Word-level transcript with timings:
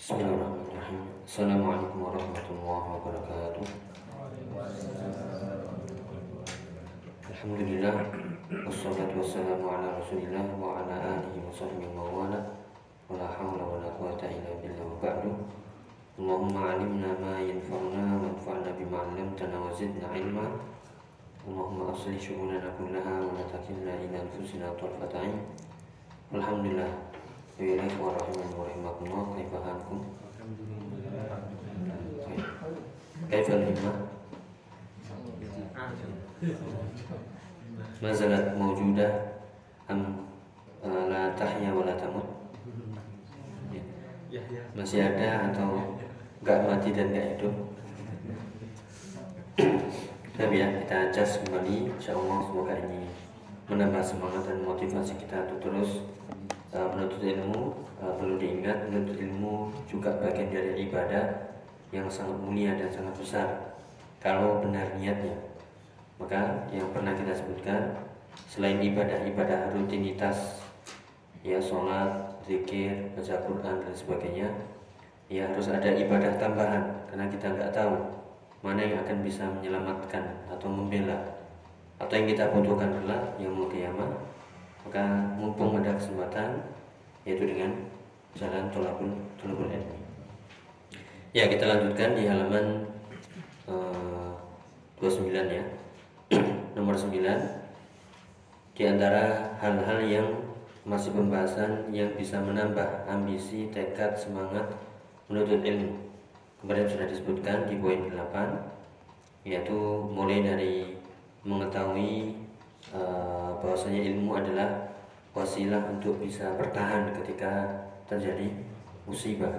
Bismillahirrahmanirrahim. 0.00 1.12
Assalamualaikum 1.28 2.08
warahmatullahi 2.08 2.86
wabarakatuh. 2.88 3.66
Alhamdulillah. 7.28 7.96
Wassalatu 8.64 9.20
wassalamu 9.20 9.68
ala 9.68 10.00
rasulillah 10.00 10.40
Wa 10.56 10.80
ala 10.80 11.20
alihi 11.20 11.44
wa 11.44 11.52
sahbihi 11.52 11.92
wa 11.92 12.08
wala. 12.16 12.40
Wa 13.12 13.20
la 13.20 13.28
hawla 13.28 13.60
wa 13.60 13.76
la 13.84 13.92
quwata 14.00 14.24
illa 14.24 14.56
billah 14.64 14.88
wa 14.88 14.96
ba'du. 15.04 15.36
Allahumma 16.16 16.80
alimna 16.80 17.20
ma 17.20 17.36
yanfa'una 17.36 18.24
Wa 18.24 18.32
anfa'na 18.32 18.72
bima 18.80 19.04
alamtana 19.04 19.60
wa 19.60 19.68
zidna 19.68 20.16
ilma. 20.16 20.64
Allahumma 21.44 21.92
asli 21.92 22.16
syuhunana 22.16 22.72
kullaha 22.72 23.20
Wa 23.20 23.36
la 23.36 23.44
takilna 23.52 24.00
ila 24.00 24.16
anfusina 24.16 24.72
tarfata'in 24.80 25.44
Alhamdulillah 26.32 27.09
Bismillahirrahmanirrahim 27.60 28.56
warahmatullahi 28.56 29.44
wabarakatuh. 29.52 29.92
Kaifahankum? 29.92 29.98
Kaifal 33.28 33.62
himmah? 33.68 33.96
Mazalat 38.00 38.56
mawjudah 38.56 39.44
am 39.92 40.24
la 40.88 41.36
tahya 41.36 41.76
wa 41.76 41.84
la 41.84 42.00
tamut? 42.00 42.24
Masih 44.72 45.04
ada 45.04 45.52
atau 45.52 46.00
gak 46.40 46.64
mati 46.64 46.96
dan 46.96 47.12
gak 47.12 47.28
hidup? 47.36 47.76
Tapi 50.32 50.64
ya 50.64 50.80
kita 50.80 51.12
cas 51.12 51.36
kembali 51.44 51.92
Insya 51.92 52.16
Allah 52.16 52.40
semoga 52.40 52.72
ini 52.88 53.04
menambah 53.68 54.00
semangat 54.00 54.48
dan 54.48 54.64
motivasi 54.64 55.12
kita 55.20 55.44
untuk 55.44 55.60
terus 55.60 56.08
uh, 56.74 56.88
menuntut 56.94 57.22
ilmu 57.22 57.74
uh, 58.02 58.14
perlu 58.18 58.34
diingat 58.38 58.90
menuntut 58.90 59.18
ilmu 59.18 59.70
juga 59.90 60.14
bagian 60.22 60.50
dari 60.50 60.86
ibadah 60.86 61.50
yang 61.90 62.06
sangat 62.06 62.38
mulia 62.38 62.78
dan 62.78 62.90
sangat 62.90 63.14
besar. 63.18 63.48
Kalau 64.22 64.62
benar 64.62 64.94
niatnya. 64.94 65.34
Maka 66.20 66.68
yang 66.68 66.92
pernah 66.92 67.16
kita 67.16 67.32
sebutkan 67.32 67.96
selain 68.44 68.76
ibadah-ibadah 68.78 69.72
rutinitas 69.72 70.60
ya 71.40 71.56
sholat, 71.56 72.36
zikir, 72.44 73.08
baca 73.16 73.40
Quran 73.48 73.76
dan 73.80 73.94
sebagainya 73.96 74.48
ya 75.32 75.48
harus 75.48 75.72
ada 75.72 75.88
ibadah 75.96 76.36
tambahan. 76.36 76.84
Karena 77.08 77.26
kita 77.32 77.46
nggak 77.56 77.72
tahu 77.72 77.96
mana 78.60 78.84
yang 78.84 79.00
akan 79.02 79.18
bisa 79.24 79.48
menyelamatkan 79.48 80.44
atau 80.52 80.68
membela. 80.68 81.16
Atau 81.96 82.20
yang 82.20 82.28
kita 82.28 82.52
butuhkan 82.52 82.92
adalah 83.00 83.34
yang 83.40 83.56
mau 83.56 83.66
kiamat 83.72 84.08
maka 84.90 85.06
mumpung 85.38 85.78
ada 85.78 85.94
kesempatan 85.94 86.66
yaitu 87.22 87.46
dengan 87.46 87.78
jalan 88.34 88.66
tolabul 88.74 89.14
tolabul 89.38 89.70
ilmi 89.70 90.00
ya 91.30 91.46
kita 91.46 91.62
lanjutkan 91.62 92.18
di 92.18 92.26
halaman 92.26 92.90
uh, 93.70 94.34
eh, 94.98 95.06
29 95.06 95.30
ya. 95.30 95.64
Nomor 96.74 96.98
9 96.98 97.14
di 98.74 98.82
antara 98.82 99.54
hal-hal 99.62 99.98
yang 100.10 100.28
masih 100.82 101.14
pembahasan 101.14 101.92
yang 101.94 102.16
bisa 102.18 102.42
menambah 102.42 103.06
ambisi, 103.06 103.70
tekad, 103.70 104.18
semangat 104.18 104.74
menuntut 105.30 105.62
ilmu. 105.62 105.94
Kemarin 106.64 106.90
sudah 106.90 107.06
disebutkan 107.06 107.70
di 107.70 107.78
poin 107.78 108.10
8 108.10 109.46
yaitu 109.46 109.78
mulai 110.10 110.42
dari 110.42 110.98
mengetahui 111.46 112.34
uh, 112.94 113.56
bahwasanya 113.62 114.00
ilmu 114.14 114.38
adalah 114.38 114.90
wasilah 115.34 115.80
untuk 115.90 116.18
bisa 116.18 116.50
bertahan 116.58 117.14
ketika 117.22 117.84
terjadi 118.10 118.50
musibah. 119.06 119.54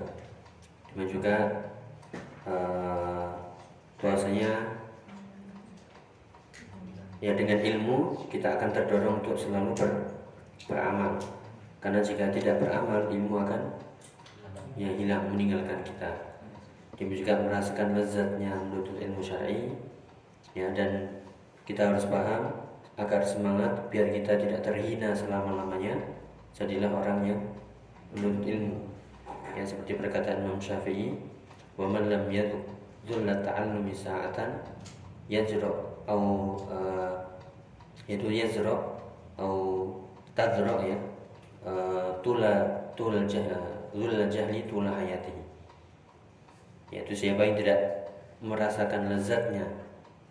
Dan 0.92 1.08
juga 1.08 1.36
uh, 2.44 3.32
bahwasanya 4.02 4.82
ya 7.22 7.38
dengan 7.38 7.62
ilmu 7.62 8.28
kita 8.34 8.58
akan 8.58 8.70
terdorong 8.74 9.22
untuk 9.22 9.38
selalu 9.38 9.78
ber, 9.78 9.92
beramal 10.66 11.22
karena 11.78 12.02
jika 12.02 12.34
tidak 12.34 12.58
beramal 12.58 13.06
ilmu 13.14 13.46
akan 13.46 13.62
ya 14.74 14.90
hilang 14.98 15.30
meninggalkan 15.30 15.86
kita 15.86 16.10
dia 16.98 17.06
juga 17.14 17.34
merasakan 17.46 17.94
lezatnya 17.94 18.54
menuntut 18.70 18.98
ilmu 18.98 19.22
syar'i 19.22 19.70
ya 20.58 20.70
dan 20.74 21.22
kita 21.70 21.94
harus 21.94 22.10
paham 22.10 22.71
agar 23.00 23.24
semangat 23.24 23.88
biar 23.88 24.12
kita 24.12 24.36
tidak 24.40 24.60
terhina 24.64 25.16
selama-lamanya 25.16 25.96
jadilah 26.52 26.92
orang 26.92 27.20
yang 27.24 27.42
menuntut 28.16 28.46
ilmu. 28.48 28.78
Ya 29.52 29.64
seperti 29.68 30.00
perkataan 30.00 30.48
Imam 30.48 30.60
Syafi'i 30.60 31.16
wa 31.76 31.88
man 31.88 32.08
lam 32.08 32.28
yadhuk 32.32 32.64
ta'allumi 33.08 33.92
sa'atan 33.92 34.64
yajra 35.28 35.72
atau 36.08 36.60
uh, 36.68 37.16
yaitu 38.08 38.28
yazra 38.32 38.76
atau 39.40 39.88
tadra 40.36 40.76
ya 40.84 40.98
uh, 41.64 42.12
tula 42.20 42.68
tula 43.00 43.24
jah 43.28 43.48
jahli 44.28 44.68
tula 44.68 44.92
hayati 44.92 45.32
yaitu 46.92 47.16
siapa 47.16 47.48
yang 47.48 47.56
tidak 47.56 47.80
merasakan 48.44 49.08
lezatnya 49.08 49.64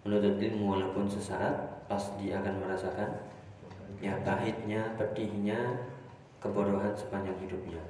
menuntut 0.05 0.37
ilmu 0.37 0.77
walaupun 0.77 1.09
sesaat 1.09 1.80
pasti 1.91 2.31
akan 2.31 2.63
merasakan 2.63 3.11
ya 3.99 4.15
pahitnya 4.23 4.95
pedihnya 4.95 5.59
kebodohan 6.39 6.95
sepanjang 6.95 7.35
hidupnya. 7.43 7.83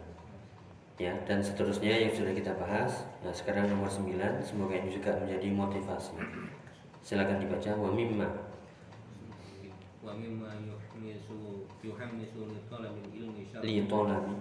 Ya 0.96 1.12
dan 1.28 1.44
seterusnya 1.44 1.92
yang 1.92 2.12
sudah 2.12 2.32
kita 2.32 2.56
bahas 2.56 3.04
nah 3.20 3.32
sekarang 3.32 3.68
nomor 3.68 3.92
9 3.92 4.16
semoga 4.40 4.80
ini 4.80 4.88
juga 4.88 5.20
menjadi 5.20 5.52
motivasi. 5.52 6.16
Silakan 7.04 7.44
dibaca 7.44 7.76
wa 7.76 7.92
mimma. 7.92 8.28
Wa 10.00 10.16
mimma 10.16 10.48
yuhmisu 10.64 11.68
yuhammisu 11.84 12.48
li 12.48 12.60
talabil 12.72 13.08
ilmi 13.12 13.44
syar'i. 13.44 13.68
Li 13.68 13.84
talabi 13.84 14.34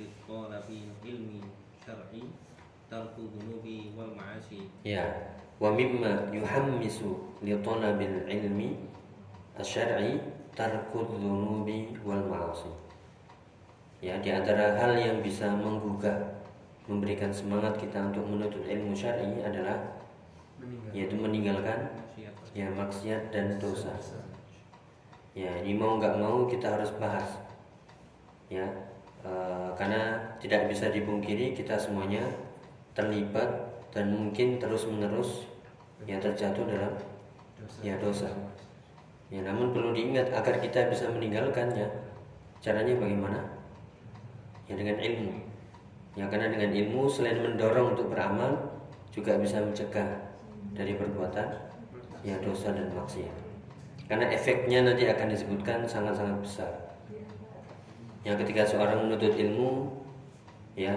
li 0.00 0.06
talabi 0.24 0.78
ilmi 1.04 1.44
syar'i 1.84 2.24
tarku 2.88 3.28
dunubi 3.28 3.92
wal 3.92 4.16
ma'asi. 4.16 4.72
Ya 4.84 5.36
wa 5.56 5.72
mimma 5.72 6.28
yuhammisu 6.32 7.16
li 7.40 7.56
talabil 7.64 8.28
ilmi 8.28 8.76
syar'i 9.64 10.20
tarku 10.52 11.04
dunubi 11.08 11.96
wal 12.04 12.24
ma'asi. 12.28 12.68
Ya 14.04 14.20
di 14.20 14.28
antara 14.28 14.76
hal 14.76 15.00
yang 15.00 15.24
bisa 15.24 15.48
menggugah 15.56 16.36
memberikan 16.86 17.32
semangat 17.32 17.80
kita 17.80 17.98
untuk 18.12 18.24
menuntut 18.28 18.62
ilmu 18.68 18.92
syar'i 18.92 19.40
adalah 19.42 19.96
yaitu 20.92 21.16
meninggalkan 21.16 21.92
ya 22.56 22.68
maksiat 22.72 23.32
dan 23.32 23.56
dosa. 23.60 23.92
Ya 25.36 25.52
ini 25.60 25.76
mau 25.76 26.00
nggak 26.00 26.16
mau 26.16 26.48
kita 26.48 26.80
harus 26.80 26.92
bahas. 26.96 27.28
Ya 28.48 28.64
e, 29.20 29.32
karena 29.76 30.32
tidak 30.40 30.72
bisa 30.72 30.88
dipungkiri 30.88 31.52
kita 31.52 31.76
semuanya 31.76 32.24
terlibat 32.96 33.65
dan 33.96 34.12
mungkin 34.12 34.60
terus 34.60 34.84
menerus 34.84 35.48
ya 36.04 36.20
terjatuh 36.20 36.68
dalam 36.68 36.92
ya 37.80 37.96
dosa. 37.96 38.28
Ya 39.32 39.40
namun 39.40 39.72
perlu 39.72 39.96
diingat 39.96 40.28
agar 40.36 40.60
kita 40.60 40.92
bisa 40.92 41.08
meninggalkannya 41.08 41.88
caranya 42.60 42.92
bagaimana? 43.00 43.40
Ya 44.68 44.76
dengan 44.76 45.00
ilmu. 45.00 45.32
Ya 46.12 46.28
karena 46.28 46.52
dengan 46.52 46.76
ilmu 46.76 47.08
selain 47.08 47.40
mendorong 47.40 47.96
untuk 47.96 48.12
beramal 48.12 48.76
juga 49.16 49.40
bisa 49.40 49.64
mencegah 49.64 50.28
dari 50.76 50.92
perbuatan 50.92 51.48
ya 52.20 52.36
dosa 52.44 52.76
dan 52.76 52.92
maksiat. 52.92 53.36
Karena 54.06 54.28
efeknya 54.28 54.84
nanti 54.84 55.08
akan 55.08 55.32
disebutkan 55.32 55.88
sangat-sangat 55.88 56.38
besar. 56.44 56.72
Yang 58.28 58.44
ketika 58.44 58.76
seorang 58.76 59.08
menuntut 59.08 59.34
ilmu 59.34 59.88
ya 60.76 60.94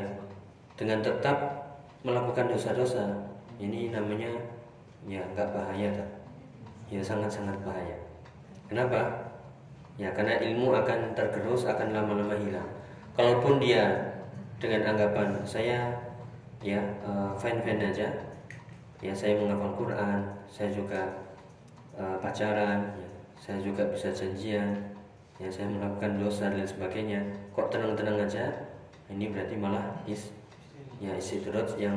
dengan 0.75 0.99
tetap 1.01 1.68
melakukan 2.05 2.51
dosa-dosa, 2.51 3.27
ini 3.59 3.91
namanya 3.91 4.31
ya 5.07 5.23
nggak 5.35 5.49
bahaya 5.51 5.87
tak? 5.93 6.09
Ya 6.89 7.01
sangat-sangat 7.03 7.59
bahaya. 7.61 7.97
Kenapa? 8.67 9.31
Ya 9.99 10.09
karena 10.15 10.39
ilmu 10.39 10.71
akan 10.73 11.13
tergerus, 11.13 11.67
akan 11.67 11.91
lama-lama 11.91 12.35
hilang. 12.39 12.69
Kalaupun 13.19 13.59
dia 13.59 14.15
dengan 14.57 14.95
anggapan 14.95 15.43
saya 15.43 15.91
ya 16.63 16.79
uh, 17.03 17.35
fine-fine 17.35 17.83
aja, 17.91 18.07
ya 18.99 19.13
saya 19.15 19.39
menghafal 19.39 19.75
Quran 19.79 20.39
saya 20.51 20.69
juga 20.75 21.01
uh, 21.95 22.19
pacaran 22.19 22.89
ya, 22.99 23.09
saya 23.39 23.57
juga 23.63 23.87
bisa 23.87 24.11
janjian 24.11 24.75
ya 25.39 25.47
saya 25.47 25.71
melakukan 25.71 26.19
dosa 26.19 26.51
dan 26.51 26.67
sebagainya 26.67 27.23
kok 27.55 27.71
tenang-tenang 27.71 28.27
aja 28.27 28.51
ini 29.07 29.31
berarti 29.31 29.55
malah 29.55 29.85
is 30.03 30.35
ya 30.99 31.15
sidrat 31.15 31.71
yang 31.79 31.95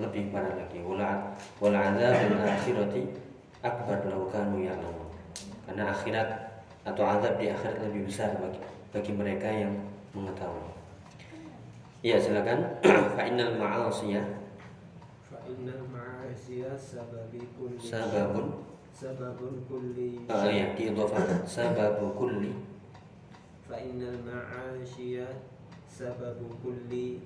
lebih 0.00 0.32
parah 0.32 0.56
lagi. 0.56 0.80
Wala 0.80 1.36
wala 1.60 1.92
azabul 1.92 2.40
akhirati 2.40 3.02
akbar 3.60 4.00
law 4.08 4.24
kanu 4.32 4.64
ya'lamun. 4.64 5.08
Karena 5.68 5.92
akhirat 5.92 6.28
atau 6.88 7.04
azab 7.04 7.36
di 7.36 7.52
akhirat 7.52 7.84
lebih 7.84 8.08
besar 8.08 8.32
bagi 8.40 8.60
bagi 8.88 9.12
mereka 9.12 9.48
yang 9.52 9.76
mengetahui. 10.16 10.72
Ya 12.00 12.16
silakan. 12.16 12.80
Fa 13.18 13.22
innal 13.26 13.58
ma'asiyah 13.58 14.26
fa 15.26 15.36
innal 15.44 15.84
ma'asiyah 15.90 16.78
sababun 16.78 17.74
sababun. 17.76 18.64
Sababun 18.94 19.66
kulli 19.68 20.24
ah 20.30 20.46
ya 20.48 20.72
di 20.78 20.94
idhofah. 20.94 21.44
Sababun 21.44 22.14
kulli. 22.14 22.54
Fa 23.66 23.76
innal 23.76 24.22
ma'asiyah 24.22 25.42
sababun 25.90 26.54
kulli 26.62 27.18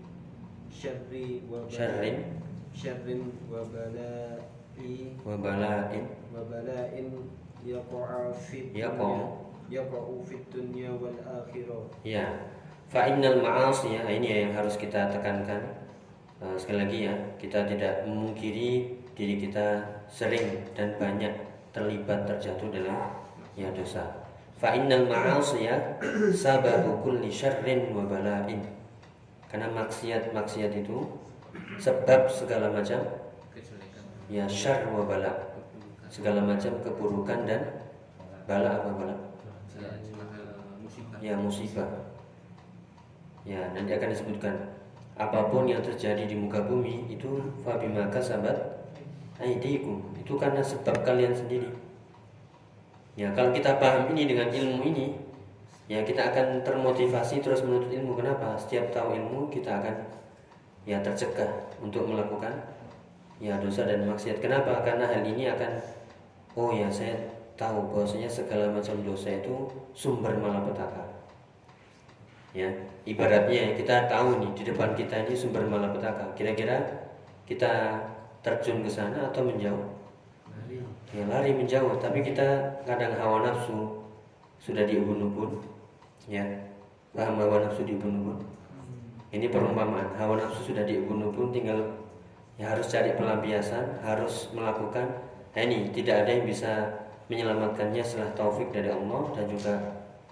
syarri 0.73 1.45
wa 1.47 1.69
syarrin 1.69 2.41
syarrin 2.73 3.29
wa 3.53 3.61
bala'i 3.69 5.13
wa 5.21 5.37
bala'in 5.37 6.05
wa 6.33 6.41
bala'in 6.49 7.09
fit 8.35 8.75
yaqa'u. 8.75 9.39
yaqa'u 9.71 10.15
fit 10.27 10.43
dunya 10.51 10.91
wal 10.91 11.15
akhirah. 11.23 11.87
Ya. 12.03 12.27
Fa 12.91 13.09
innal 13.09 13.41
ma'asi 13.41 13.97
ya 13.97 14.05
ini 14.11 14.49
yang 14.49 14.53
harus 14.53 14.77
kita 14.77 15.09
tekankan. 15.09 15.63
E, 16.43 16.59
sekali 16.59 16.79
lagi 16.83 16.99
ya 17.07 17.15
kita 17.39 17.65
tidak 17.71 18.05
memungkiri 18.05 18.99
diri 19.15 19.35
kita 19.39 19.81
sering 20.11 20.67
dan 20.75 20.99
banyak 20.99 21.31
terlibat 21.71 22.27
terjatuh 22.27 22.69
dalam 22.69 23.15
ya 23.55 23.71
dosa. 23.71 24.03
Fa 24.59 24.75
innal 24.75 25.07
ma'asi 25.07 25.71
ya 25.71 25.79
sababu 26.35 26.99
kulli 27.01 27.31
syarrin 27.31 27.95
wabala'in 27.95 28.82
karena 29.53 29.69
maksiat-maksiat 29.69 30.73
itu 30.81 31.05
sebab 31.77 32.25
segala 32.33 32.73
macam 32.73 33.05
ya 34.33 34.49
syar 34.49 34.89
wa 34.89 35.05
bala. 35.05 35.53
Segala 36.09 36.41
macam 36.41 36.81
keburukan 36.81 37.45
dan 37.45 37.85
bala 38.49 38.81
apa 38.81 38.91
bala? 38.97 39.17
musibah. 40.81 41.17
Ya 41.21 41.35
musibah. 41.37 41.89
Ya 43.45 43.61
nanti 43.77 43.93
akan 43.93 44.09
disebutkan. 44.09 44.57
Apa 45.21 45.53
pun 45.53 45.69
yang 45.69 45.85
terjadi 45.85 46.25
di 46.25 46.33
muka 46.33 46.65
bumi 46.65 47.13
itu 47.13 47.53
fabimaka 47.61 48.17
sahabat 48.17 48.57
aidikum 49.37 50.01
itu 50.17 50.41
karena 50.41 50.65
sebab 50.65 51.05
kalian 51.05 51.37
sendiri. 51.37 51.69
Ya 53.13 53.29
kalau 53.37 53.53
kita 53.53 53.77
paham 53.77 54.09
ini 54.17 54.25
dengan 54.25 54.49
ilmu 54.49 54.81
ini 54.89 55.21
ya 55.93 56.01
kita 56.01 56.33
akan 56.33 56.65
termotivasi 56.65 57.45
terus 57.45 57.61
menuntut 57.61 57.93
ilmu. 57.93 58.17
Kenapa? 58.17 58.57
Setiap 58.57 58.89
tahu 58.97 59.13
ilmu 59.13 59.53
kita 59.53 59.77
akan 59.77 59.97
ya 60.89 60.97
tercegah 61.05 61.69
untuk 61.85 62.09
melakukan 62.09 62.57
ya 63.37 63.61
dosa 63.61 63.85
dan 63.85 64.09
maksiat. 64.09 64.41
Kenapa? 64.41 64.81
Karena 64.81 65.05
hal 65.05 65.21
ini 65.21 65.53
akan 65.53 65.73
oh 66.57 66.73
ya 66.73 66.89
saya 66.89 67.13
tahu 67.61 67.93
bahwasanya 67.93 68.25
segala 68.33 68.73
macam 68.73 69.05
dosa 69.05 69.37
itu 69.37 69.69
sumber 69.93 70.33
malapetaka. 70.41 71.13
Ya 72.57 72.73
ibaratnya 73.05 73.77
kita 73.77 74.09
tahu 74.09 74.41
nih 74.41 74.51
di 74.57 74.63
depan 74.73 74.97
kita 74.97 75.29
ini 75.29 75.37
sumber 75.37 75.69
malapetaka. 75.69 76.33
Kira-kira 76.33 76.81
kita 77.45 78.01
terjun 78.41 78.81
ke 78.81 78.89
sana 78.89 79.29
atau 79.29 79.45
menjauh? 79.45 79.93
Ya 81.13 81.29
lari 81.29 81.53
menjauh. 81.53 82.01
Tapi 82.01 82.25
kita 82.25 82.81
kadang 82.89 83.13
hawa 83.21 83.45
nafsu 83.45 84.01
sudah 84.57 84.89
diubun-ubun 84.89 85.72
ya 86.31 86.45
paham 87.13 87.39
hawa 87.39 87.67
nafsu 87.67 87.87
diubun-ubun 87.87 88.53
ini 89.33 89.49
perumpamaan. 89.49 90.13
Hawa 90.21 90.37
nafsu 90.37 90.73
sudah 90.73 90.85
diubun-ubun 90.85 91.49
tinggal 91.57 91.81
ya 92.61 92.69
harus 92.69 92.93
cari 92.93 93.17
pelampiasan 93.17 94.05
harus 94.05 94.53
melakukan. 94.53 95.09
Nah, 95.57 95.61
ini 95.65 95.89
tidak 95.89 96.25
ada 96.25 96.31
yang 96.37 96.45
bisa 96.45 96.85
menyelamatkannya 97.33 98.05
setelah 98.05 98.29
taufik 98.37 98.69
dari 98.69 98.93
Allah 98.93 99.33
dan 99.33 99.49
juga 99.49 99.73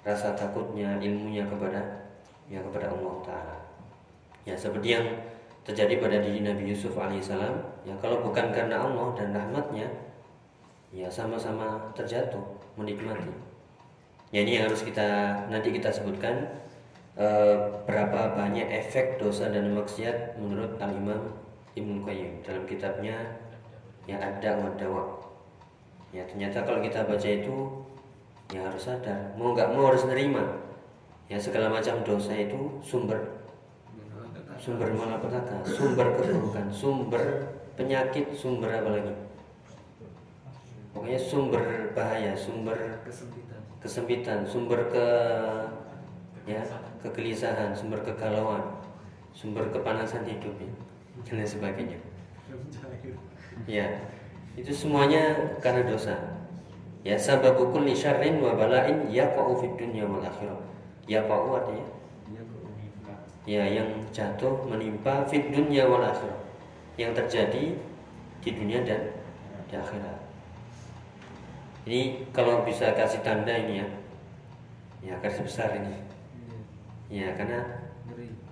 rasa 0.04 0.36
takutnya 0.36 1.00
ilmunya 1.00 1.48
kepada 1.48 1.80
ya 2.52 2.60
kepada 2.60 2.92
Allah 2.92 3.14
Taala. 3.24 3.56
Ya 4.44 4.52
seperti 4.52 5.00
yang 5.00 5.08
terjadi 5.64 5.96
pada 5.96 6.20
diri 6.20 6.44
Nabi 6.44 6.68
Yusuf 6.68 6.92
alaihissalam 6.92 7.56
ya 7.88 7.96
kalau 8.04 8.20
bukan 8.20 8.52
karena 8.52 8.84
Allah 8.84 9.16
dan 9.16 9.32
rahmatnya 9.32 9.88
ya 10.92 11.08
sama-sama 11.08 11.92
terjatuh 11.96 12.40
menikmati 12.76 13.32
ya 14.30 14.46
ini 14.46 14.58
yang 14.58 14.70
harus 14.70 14.82
kita 14.86 15.42
nanti 15.50 15.74
kita 15.74 15.90
sebutkan 15.90 16.48
eh, 17.18 17.56
berapa 17.86 18.34
banyak 18.38 18.66
efek 18.70 19.18
dosa 19.18 19.50
dan 19.50 19.74
maksiat 19.74 20.38
menurut 20.38 20.78
Al 20.78 20.94
Imam 20.94 21.34
Ibnu 21.74 22.02
Qayyim 22.06 22.42
dalam 22.46 22.64
kitabnya 22.66 23.38
ya 24.06 24.18
ada 24.18 24.58
wadawa 24.58 25.22
ya 26.10 26.26
ternyata 26.26 26.66
kalau 26.66 26.82
kita 26.82 27.06
baca 27.06 27.28
itu 27.30 27.80
ya 28.50 28.66
harus 28.66 28.82
sadar. 28.82 29.34
Mau 29.38 29.54
nggak 29.54 29.70
mau 29.74 29.90
harus 29.90 30.04
nerima. 30.06 30.42
Ya 31.30 31.38
segala 31.38 31.70
macam 31.70 32.02
dosa 32.02 32.34
itu 32.34 32.82
sumber. 32.82 33.38
Sumber 34.60 34.92
malapetaka 34.92 35.64
sumber 35.64 36.20
keburukan 36.20 36.68
sumber 36.68 37.22
penyakit 37.80 38.28
sumber 38.36 38.68
apa 38.68 38.90
lagi? 38.92 39.14
Pokoknya 40.92 41.16
sumber 41.16 41.64
bahaya 41.96 42.34
sumber 42.36 42.76
kesempitan 43.06 43.49
kesempitan 43.80 44.44
sumber 44.44 44.92
ke 44.92 45.08
ya 46.44 46.60
kegelisahan 47.00 47.72
sumber 47.72 48.04
kegalauan 48.04 48.60
sumber 49.32 49.64
kepanasan 49.72 50.28
hidup 50.28 50.52
ya, 50.60 50.72
dan 51.24 51.34
lain 51.40 51.48
sebagainya. 51.48 51.98
Ya 53.64 53.88
itu 54.58 54.72
semuanya 54.74 55.56
karena 55.64 55.88
dosa. 55.88 56.12
Ya 57.00 57.16
sababu 57.16 57.72
kulli 57.72 57.96
syarrin 57.96 58.44
wa 58.44 58.52
bala'in 58.52 59.08
yaqa'u 59.08 59.56
fid 59.56 59.72
dunya 59.80 60.04
wal 60.04 60.20
akhirah. 60.20 60.60
Yaqa'u 61.08 61.48
artinya? 61.56 61.86
Ya 63.48 63.64
yang 63.64 64.04
jatuh 64.12 64.68
menimpa 64.68 65.24
fid 65.24 65.48
dunya 65.48 65.88
wal 65.88 66.04
akhirah. 66.04 66.36
Yang 67.00 67.24
terjadi 67.24 67.64
di 68.44 68.50
dunia 68.52 68.84
dan 68.84 69.16
di 69.72 69.74
akhirat 69.80 70.19
ini 71.88 72.28
kalau 72.34 72.64
bisa 72.64 72.92
kasih 72.92 73.24
tanda 73.24 73.52
ini 73.52 73.80
ya. 73.80 73.88
Ya 75.00 75.14
garis 75.20 75.40
besar 75.40 75.72
ini. 75.80 75.96
Ya 77.08 77.32
karena 77.32 77.64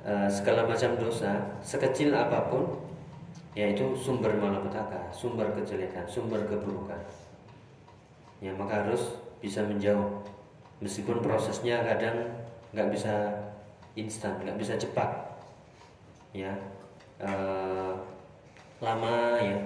eh, 0.05 0.29
segala 0.33 0.65
macam 0.65 0.97
dosa 0.97 1.61
sekecil 1.61 2.15
apa 2.17 2.49
pun 2.49 2.81
yaitu 3.53 3.93
sumber 3.99 4.33
malapetaka, 4.39 5.11
sumber 5.11 5.51
kejelekan, 5.53 6.07
sumber 6.09 6.41
keburukan. 6.47 7.01
Ya 8.39 8.55
maka 8.55 8.87
harus 8.87 9.19
bisa 9.43 9.67
menjauh, 9.67 10.23
meskipun 10.79 11.19
prosesnya 11.19 11.83
kadang 11.83 12.33
nggak 12.71 12.89
bisa 12.95 13.35
instan, 13.99 14.39
nggak 14.47 14.59
bisa 14.59 14.79
cepat, 14.79 15.11
ya 16.31 16.55
eh, 17.19 17.93
lama 18.79 19.43
ya. 19.43 19.59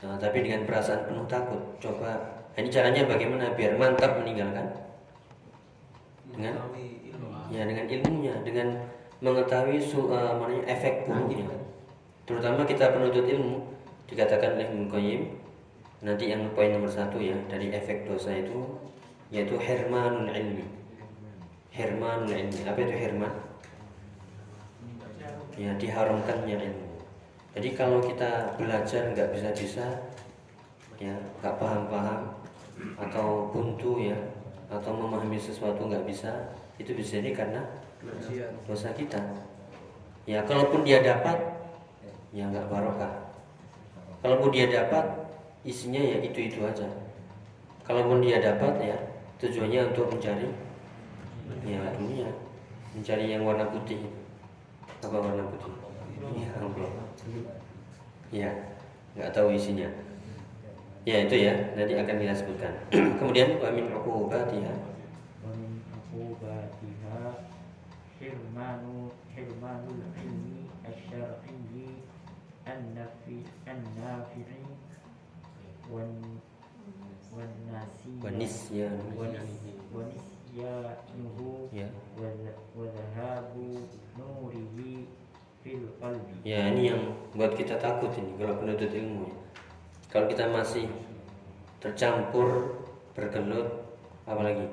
Nah, 0.00 0.16
tapi 0.16 0.40
dengan 0.44 0.64
perasaan 0.64 1.08
penuh 1.08 1.28
takut, 1.28 1.60
coba 1.76 2.39
ini 2.60 2.68
caranya 2.68 3.08
bagaimana 3.08 3.56
biar 3.56 3.80
mantap 3.80 4.20
meninggalkan? 4.20 4.68
Dengan? 6.30 6.54
Ya 7.50 7.66
dengan 7.66 7.86
ilmunya, 7.90 8.34
dengan 8.46 8.78
mengetahui 9.20 9.82
su, 9.82 10.06
maknanya 10.08 10.64
efek 10.70 11.08
buruknya. 11.08 11.50
Terutama 12.24 12.62
kita 12.62 12.94
penuntut 12.94 13.26
ilmu 13.26 13.58
dikatakan 14.06 14.54
oleh 14.54 14.66
Ibnu 14.70 14.86
Qayyim 14.86 15.22
nanti 16.00 16.32
yang 16.32 16.46
poin 16.56 16.72
nomor 16.72 16.88
satu 16.88 17.20
ya 17.20 17.36
dari 17.50 17.74
efek 17.74 18.08
dosa 18.08 18.32
itu 18.32 18.64
yaitu 19.34 19.58
hermanul 19.58 20.30
ilmi. 20.30 20.64
Hermanul 21.74 22.30
ilmi. 22.30 22.60
Apa 22.64 22.78
itu 22.80 22.94
herman 22.94 23.34
ya 25.58 25.74
diharamkannya 25.76 26.56
ilmu. 26.56 26.88
Jadi 27.58 27.68
kalau 27.74 27.98
kita 27.98 28.54
belajar 28.56 29.10
nggak 29.10 29.34
bisa-bisa 29.34 29.84
ya 31.02 31.12
nggak 31.42 31.54
paham-paham 31.58 32.39
atau 32.96 33.50
buntu 33.50 34.00
ya. 34.00 34.16
Atau 34.70 34.94
memahami 34.94 35.34
sesuatu 35.34 35.90
nggak 35.90 36.06
bisa 36.06 36.54
itu 36.78 36.94
bisa 36.94 37.18
jadi 37.18 37.34
karena 37.34 37.62
dosa 38.64 38.94
kita. 38.94 39.18
Ya 40.24 40.46
kalaupun 40.46 40.86
dia 40.86 41.02
dapat 41.02 41.36
ya 42.30 42.46
nggak 42.46 42.70
barokah. 42.70 43.34
Kalaupun 44.22 44.54
dia 44.54 44.70
dapat 44.70 45.26
isinya 45.66 45.98
ya 45.98 46.22
itu 46.22 46.38
itu 46.52 46.62
aja. 46.62 46.86
Kalaupun 47.82 48.22
dia 48.22 48.38
dapat 48.38 48.78
ya 48.78 48.96
tujuannya 49.42 49.90
untuk 49.90 50.12
mencari 50.14 50.48
ya 51.66 51.82
dunia 51.98 52.30
mencari 52.94 53.24
yang 53.26 53.42
warna 53.42 53.66
putih. 53.66 53.98
Apa 55.02 55.18
warna 55.18 55.42
putih? 55.50 55.74
Ya 56.36 56.52
amplop 56.60 56.92
ya 58.30 58.50
nggak 59.18 59.34
tahu 59.34 59.50
isinya 59.50 59.90
Ya 61.08 61.24
itu 61.24 61.32
ya, 61.32 61.54
nanti 61.72 61.96
akan 61.96 62.16
kita 62.20 62.34
sebutkan. 62.36 62.72
Kemudian 63.18 63.56
wa 63.56 63.72
min 63.72 63.88
uqubatiha. 63.88 64.74
Wa 65.40 65.50
min 65.56 65.80
uqubatiha 65.96 67.20
hirmanu 68.20 69.08
hirmanul 69.32 70.04
ilmi 70.20 70.68
asy-syar'i 70.84 72.04
an-nafi 72.68 73.48
an-nafi'i 73.64 74.60
wan 75.88 76.20
wan 77.32 77.52
nasi 77.72 78.12
wan 78.20 78.36
nisya 78.36 78.92
wan 79.16 79.32
ya. 80.52 81.88
wa 82.76 82.84
dhahabu 82.92 83.88
nurihi 84.20 85.08
fil 85.64 85.88
qalbi. 85.96 86.44
Ya 86.44 86.68
ini 86.68 86.92
yang 86.92 87.16
buat 87.32 87.56
kita 87.56 87.80
takut 87.80 88.12
ini 88.20 88.36
kalau 88.36 88.60
penuntut 88.60 88.92
ilmu 88.92 89.32
ya. 89.32 89.36
Kalau 90.10 90.26
kita 90.26 90.50
masih 90.50 90.90
tercampur, 91.78 92.82
bergelut, 93.14 93.86
apalagi 94.26 94.66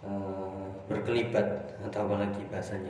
eh, 0.00 0.66
berkelibat 0.88 1.76
atau 1.84 2.08
apalagi 2.08 2.40
bahasanya 2.48 2.88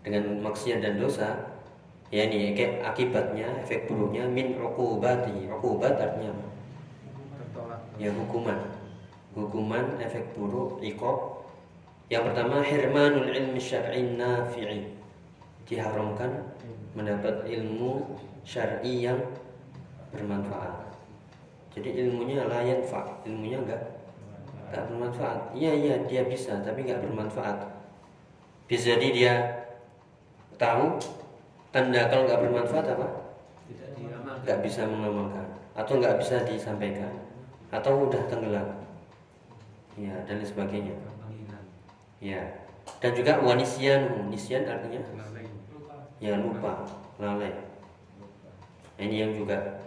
dengan 0.00 0.40
maksiat 0.40 0.80
dan 0.80 0.96
dosa, 0.96 1.60
ya 2.08 2.24
ini 2.24 2.56
kayak 2.56 2.80
akibatnya, 2.88 3.52
efek 3.60 3.84
buruknya 3.84 4.24
min 4.24 4.56
rokubati. 4.56 5.44
Rokubat 5.44 6.00
artinya 6.00 6.32
apa? 6.32 6.48
ya 8.00 8.08
hukuman. 8.08 8.58
Hukuman 9.36 10.00
efek 10.00 10.32
buruk 10.32 10.80
ikob 10.80 11.44
yang 12.08 12.24
pertama 12.32 12.64
hirmanul 12.64 13.28
ilmi 13.28 13.60
syar'i 13.60 14.16
nafi'i. 14.16 14.88
Diharamkan 15.68 16.48
mendapat 16.96 17.44
ilmu 17.48 18.16
syar'i 18.44 19.04
yang 19.04 19.20
bermanfaat 20.12 20.83
jadi 21.74 22.06
ilmunya 22.06 22.46
layan 22.46 22.86
fa 22.86 23.02
ilmunya 23.26 23.58
enggak 23.58 23.82
enggak 24.70 24.84
bermanfaat. 24.86 25.40
Iya 25.58 25.72
iya 25.74 25.94
dia 26.06 26.22
bisa 26.22 26.62
tapi 26.62 26.86
enggak 26.86 27.02
bermanfaat. 27.02 27.66
Bisa 28.70 28.94
jadi 28.94 29.08
dia 29.10 29.34
tahu 30.54 31.02
tanda 31.74 32.06
kalau 32.06 32.30
enggak 32.30 32.42
bermanfaat 32.46 32.86
apa? 32.94 33.08
Tidak 33.66 33.90
diramalkan. 33.98 34.42
nggak 34.46 34.58
bisa 34.62 34.86
mengamalkan 34.86 35.46
atau 35.74 35.92
nggak 35.98 36.16
bisa 36.22 36.46
disampaikan 36.46 37.10
atau 37.74 38.06
udah 38.06 38.22
tenggelam. 38.30 38.68
Ya 39.98 40.14
dan 40.30 40.38
lain 40.38 40.46
sebagainya. 40.46 40.94
Ya 42.22 42.42
dan 43.02 43.10
juga 43.18 43.42
wanisian 43.42 44.30
nisyan 44.30 44.62
artinya? 44.70 45.02
Ya 46.22 46.38
lupa. 46.38 46.86
Lalai. 47.18 47.50
Ini 48.94 49.26
yang 49.26 49.32
juga 49.34 49.83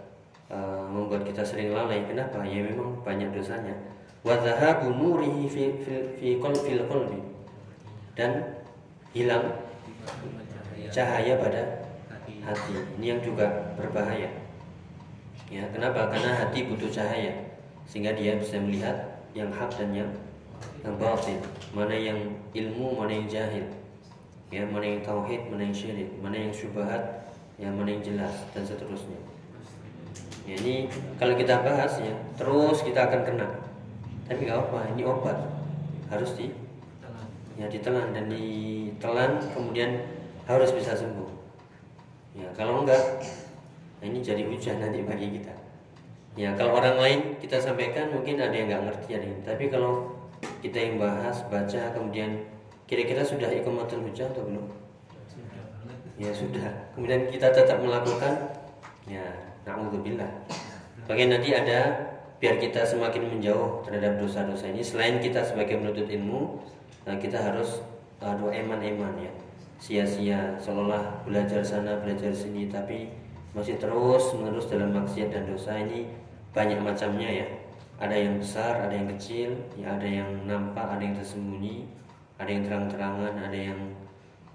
uh, 0.52 0.84
membuat 0.88 1.24
kita 1.24 1.44
sering 1.44 1.72
lalai. 1.72 2.04
Kenapa? 2.04 2.44
Ya 2.44 2.64
memang 2.64 3.00
banyak 3.04 3.32
dosanya. 3.32 3.76
Wa 4.24 4.36
dhahabu 4.40 4.92
fi 5.48 5.48
fi 5.78 5.94
fi 6.18 6.28
qalbil 6.40 6.84
qalbi. 6.88 7.20
Dan 8.18 8.58
hilang 9.14 9.62
cahaya 10.90 11.38
pada 11.38 11.62
hati. 12.42 12.74
ini 12.98 13.06
yang 13.14 13.20
juga 13.22 13.72
berbahaya. 13.76 14.28
Ya 15.48 15.64
kenapa? 15.72 16.12
Karena 16.12 16.44
hati 16.44 16.68
butuh 16.68 16.90
cahaya. 16.92 17.32
Sehingga 17.88 18.12
dia 18.12 18.36
bisa 18.36 18.60
melihat 18.60 19.24
yang 19.32 19.48
hak 19.48 19.72
dan 19.80 19.94
yang 19.94 20.10
yang 20.82 20.98
batil 20.98 21.38
mana 21.70 21.94
yang 21.94 22.18
ilmu 22.52 22.98
mana 22.98 23.12
yang 23.12 23.28
jahil. 23.30 23.66
Ya 24.48 24.64
mana 24.64 24.84
yang 24.96 25.00
tauhid 25.04 25.48
mana 25.48 25.62
yang 25.68 25.76
syirik. 25.76 26.10
Mana 26.20 26.36
yang 26.36 26.52
syubhat 26.52 27.32
yang 27.58 27.74
mana 27.74 27.96
yang 27.96 28.02
jelas 28.04 28.34
dan 28.52 28.62
seterusnya. 28.64 29.18
ya, 29.18 29.37
ini 30.56 30.88
kalau 31.20 31.36
kita 31.36 31.60
bahas 31.60 32.00
ya 32.00 32.14
terus 32.40 32.80
kita 32.80 33.10
akan 33.10 33.20
kena. 33.26 33.48
Tapi 34.24 34.48
nggak 34.48 34.58
apa 34.68 34.78
ini 34.96 35.02
obat. 35.04 35.36
Harus 36.08 36.32
di 36.40 36.48
ya 37.58 37.66
ditelan 37.66 38.14
dan 38.14 38.30
ditelan 38.30 39.42
kemudian 39.52 39.98
harus 40.48 40.70
bisa 40.72 40.94
sembuh. 40.96 41.28
Ya 42.38 42.48
kalau 42.56 42.86
enggak 42.86 43.20
nah 43.98 44.06
ini 44.06 44.22
jadi 44.22 44.46
hujan 44.46 44.78
nanti 44.78 45.02
bagi 45.02 45.36
kita. 45.36 45.54
Ya 46.38 46.54
kalau 46.54 46.78
orang 46.78 46.96
lain 47.02 47.20
kita 47.42 47.58
sampaikan 47.58 48.14
mungkin 48.14 48.38
ada 48.38 48.54
yang 48.54 48.70
nggak 48.70 48.84
ngerti 48.86 49.10
ada 49.18 49.26
yang 49.26 49.40
tapi 49.42 49.66
kalau 49.66 50.14
kita 50.62 50.78
yang 50.78 51.02
bahas 51.02 51.42
baca 51.50 51.90
kemudian 51.90 52.46
kira-kira 52.86 53.26
sudah 53.26 53.50
ikomatul 53.50 54.06
hujah 54.06 54.30
atau 54.30 54.46
belum? 54.46 54.70
Ya 56.14 56.30
sudah. 56.30 56.94
Kemudian 56.94 57.26
kita 57.30 57.50
tetap 57.50 57.82
melakukan 57.82 58.54
ya 59.10 59.47
naudzubillah. 59.68 60.30
Bagian 61.04 61.36
nanti 61.36 61.52
ada 61.52 62.08
biar 62.40 62.56
kita 62.56 62.88
semakin 62.88 63.36
menjauh 63.36 63.84
terhadap 63.84 64.16
dosa-dosa 64.22 64.70
ini 64.70 64.80
selain 64.80 65.18
kita 65.18 65.42
sebagai 65.42 65.82
penuntut 65.82 66.06
ilmu 66.06 66.62
nah 67.02 67.18
kita 67.18 67.34
harus 67.34 67.82
uh, 68.24 68.32
doa 68.40 68.52
eman-eman 68.52 69.12
ya. 69.20 69.32
Sia-sia 69.78 70.58
seolah 70.58 71.22
belajar 71.22 71.62
sana 71.62 72.00
belajar 72.02 72.32
sini 72.34 72.66
tapi 72.66 73.12
masih 73.54 73.78
terus 73.78 74.34
menerus 74.34 74.68
dalam 74.68 74.90
maksiat 74.92 75.30
dan 75.30 75.44
dosa 75.48 75.76
ini 75.76 76.08
banyak 76.56 76.80
macamnya 76.80 77.28
ya. 77.44 77.48
Ada 77.98 78.14
yang 78.14 78.38
besar 78.38 78.86
ada 78.86 78.94
yang 78.94 79.10
kecil 79.16 79.58
ya 79.74 79.98
ada 79.98 80.06
yang 80.06 80.46
nampak 80.46 80.86
ada 80.86 81.02
yang 81.02 81.16
tersembunyi 81.18 81.88
ada 82.38 82.50
yang 82.50 82.62
terang-terangan 82.62 83.34
ada 83.34 83.58
yang 83.58 83.80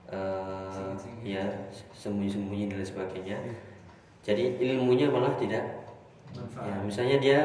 eh, 0.07 0.95
ya 1.27 1.43
sembunyi-sembunyi 1.91 2.71
dan 2.71 2.79
sebagainya 2.87 3.37
jadi 4.23 4.55
ilmunya 4.55 5.11
malah 5.11 5.35
tidak. 5.35 5.83
Ya 6.63 6.75
misalnya 6.79 7.19
dia 7.19 7.39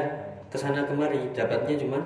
ke 0.47 0.57
sana 0.57 0.87
kemari 0.87 1.29
dapatnya 1.35 1.75
cuma 1.75 1.99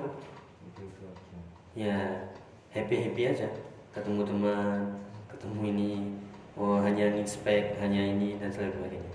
ya 1.78 2.26
happy 2.74 3.06
happy 3.06 3.22
aja. 3.30 3.46
Ketemu 3.94 4.26
teman 4.26 4.98
ketemu 5.30 5.60
ini 5.70 5.90
oh 6.58 6.82
hanya 6.82 7.14
inspect 7.14 7.78
hanya 7.78 8.02
ini 8.02 8.34
dan 8.42 8.50
sebagainya. 8.50 9.14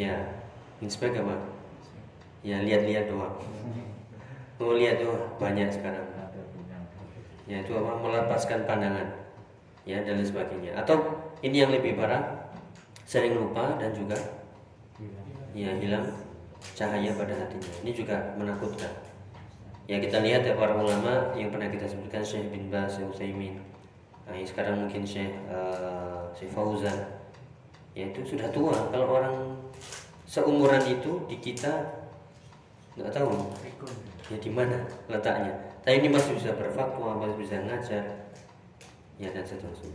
Ya 0.00 0.16
inspect 0.80 1.20
apa? 1.20 1.36
Ya 2.40 2.64
lihat-lihat 2.64 3.12
doang. 3.12 3.36
Oh 4.54 4.70
lihat 4.78 5.02
tuh 5.02 5.18
banyak 5.42 5.66
sekarang. 5.66 6.06
Ya 7.50 7.58
itu 7.58 7.74
apa? 7.74 7.98
Melepaskan 7.98 8.70
pandangan. 8.70 9.10
Ya 9.82 9.98
dan 10.06 10.22
lain 10.22 10.30
sebagainya. 10.30 10.78
Atau 10.78 11.26
ini 11.42 11.58
yang 11.58 11.74
lebih 11.74 11.98
parah 11.98 12.54
sering 13.02 13.34
lupa 13.34 13.74
dan 13.82 13.90
juga 13.90 14.14
ya 15.54 15.70
hilang 15.78 16.10
cahaya 16.74 17.14
pada 17.14 17.32
hatinya. 17.32 17.70
Ini 17.86 17.90
juga 17.94 18.34
menakutkan. 18.34 18.90
Ya 19.86 20.00
kita 20.00 20.24
lihat 20.24 20.42
ya 20.42 20.58
para 20.58 20.74
ulama 20.74 21.30
yang 21.38 21.52
pernah 21.54 21.70
kita 21.70 21.86
sebutkan 21.86 22.24
Syekh 22.24 22.50
bin 22.50 22.72
Baz, 22.72 22.98
Syekh 22.98 23.08
Utsaimin. 23.14 23.60
Nah, 24.24 24.32
yang 24.32 24.48
sekarang 24.48 24.80
mungkin 24.80 25.04
Syekh 25.04 25.30
eh, 25.46 26.20
Syekh 26.34 26.50
Fauzan. 26.50 26.98
Ya 27.94 28.10
itu 28.10 28.24
sudah 28.26 28.50
tua. 28.50 28.74
Kalau 28.90 29.06
orang 29.06 29.36
seumuran 30.26 30.82
itu 30.88 31.22
di 31.30 31.36
kita 31.38 31.84
nggak 32.98 33.12
tahu. 33.12 33.54
Ya 34.32 34.36
di 34.40 34.50
mana 34.50 34.82
letaknya. 35.06 35.52
Tapi 35.84 36.00
ini 36.00 36.08
masih 36.08 36.32
bisa 36.40 36.56
berfatwa 36.56 37.20
masih 37.20 37.36
bisa 37.38 37.60
ngajar. 37.60 38.04
Ya 39.20 39.28
dan 39.30 39.44
seterusnya. 39.44 39.94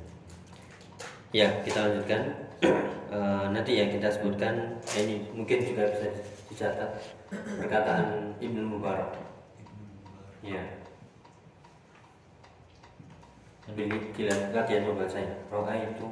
Ya 1.34 1.50
kita 1.66 1.90
lanjutkan 1.90 2.49
Eh, 2.60 3.46
nanti 3.50 3.80
ya 3.80 3.90
kita 3.90 4.12
sebutkan 4.12 4.78
ya 4.94 5.00
ini 5.02 5.26
mungkin 5.34 5.64
juga 5.64 5.90
bisa 5.90 6.14
dicatat 6.52 6.90
perkataan 7.32 8.38
Ibnu 8.38 8.78
Mubarak. 8.78 9.16
Ya 10.44 10.62
lebih 13.70 14.18
latihan 14.50 14.82
membacanya 14.82 15.36
roha 15.54 15.78
itu 15.78 16.10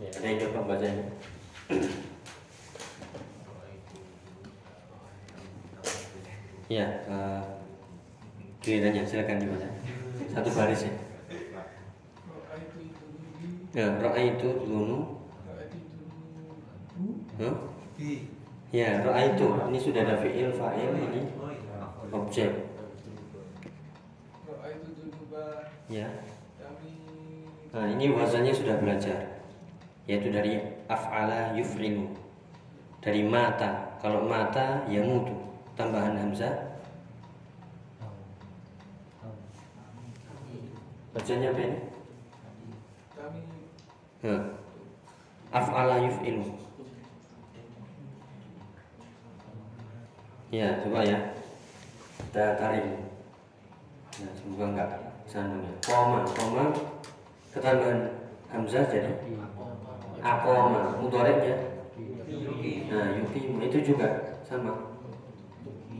Ya, 0.00 0.08
ada 0.16 0.26
yang 0.26 0.40
coba 0.48 0.60
bacanya. 0.64 1.04
Ya, 6.70 6.86
uh, 7.10 7.42
gilirannya 8.64 9.04
silakan 9.04 9.44
dibaca. 9.44 9.68
Satu 10.32 10.48
baris 10.56 10.88
ya. 10.88 10.94
Ya, 13.70 13.86
roa 14.00 14.18
itu 14.18 14.48
dulu. 14.66 15.20
Huh? 17.36 17.56
Ya, 18.72 19.04
roa 19.04 19.20
itu. 19.20 19.46
Ini 19.46 19.78
sudah 19.78 20.00
ada 20.06 20.16
fiil, 20.18 20.48
fa'il, 20.56 20.92
ini 20.96 21.22
objek. 22.08 22.50
Ya. 25.90 26.06
Nah, 27.70 27.86
ini 27.90 28.10
wazannya 28.14 28.54
sudah 28.54 28.78
belajar. 28.82 29.29
Yaitu 30.10 30.34
dari 30.34 30.58
af'ala 30.90 31.54
yuf'ilu. 31.54 32.10
Dari 32.98 33.22
mata. 33.22 33.94
Kalau 34.02 34.26
mata 34.26 34.82
ya 34.90 35.06
mutu. 35.06 35.30
Tambahan 35.78 36.18
hamzah. 36.18 36.50
Bacanya 41.14 41.54
apa 41.54 41.60
ini? 41.62 41.78
Nah. 44.26 44.42
Af'ala 45.54 46.02
yuf'ilu. 46.02 46.58
Ya, 50.50 50.74
coba 50.82 51.06
ya. 51.06 51.18
Kita 52.18 52.58
tarik. 52.58 52.82
Nah, 54.18 54.32
semoga 54.34 54.64
enggak 54.74 54.90
sandung 55.30 55.62
ya. 55.62 55.74
Koma, 55.86 56.26
koma 56.34 56.74
ketambahan 57.54 58.10
hamzah 58.50 58.82
jadi 58.90 59.14
akoma 60.20 61.00
mudoreknya 61.00 61.56
nah 62.90 63.06
yukimu 63.16 63.62
itu 63.70 63.94
juga 63.94 64.30
sama. 64.50 64.98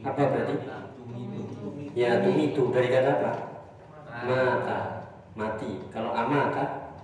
Apa 0.03 0.23
berarti? 0.27 0.55
Ya 1.95 2.19
tumitu 2.23 2.75
dari 2.75 2.89
kata 2.91 3.11
apa? 3.21 3.33
Mata. 4.27 4.81
Mati. 5.39 5.71
Kalau 5.95 6.11
amata? 6.11 6.95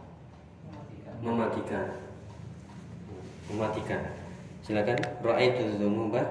Mematikan. 1.23 2.03
Mematikan. 3.47 4.03
Silakan. 4.67 4.99
Roa 5.23 5.39
itu 5.39 5.79
dzunuba 5.79 6.23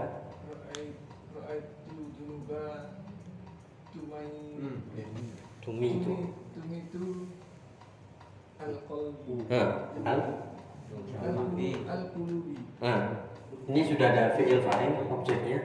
tumitu 5.64 6.14
Nah, 9.50 9.92
al 10.08 10.22
Nah, 12.82 13.00
ini 13.66 13.82
sudah 13.82 14.08
ada 14.14 14.24
fi'il 14.38 14.62
fa'il 14.62 14.94
objeknya. 15.10 15.60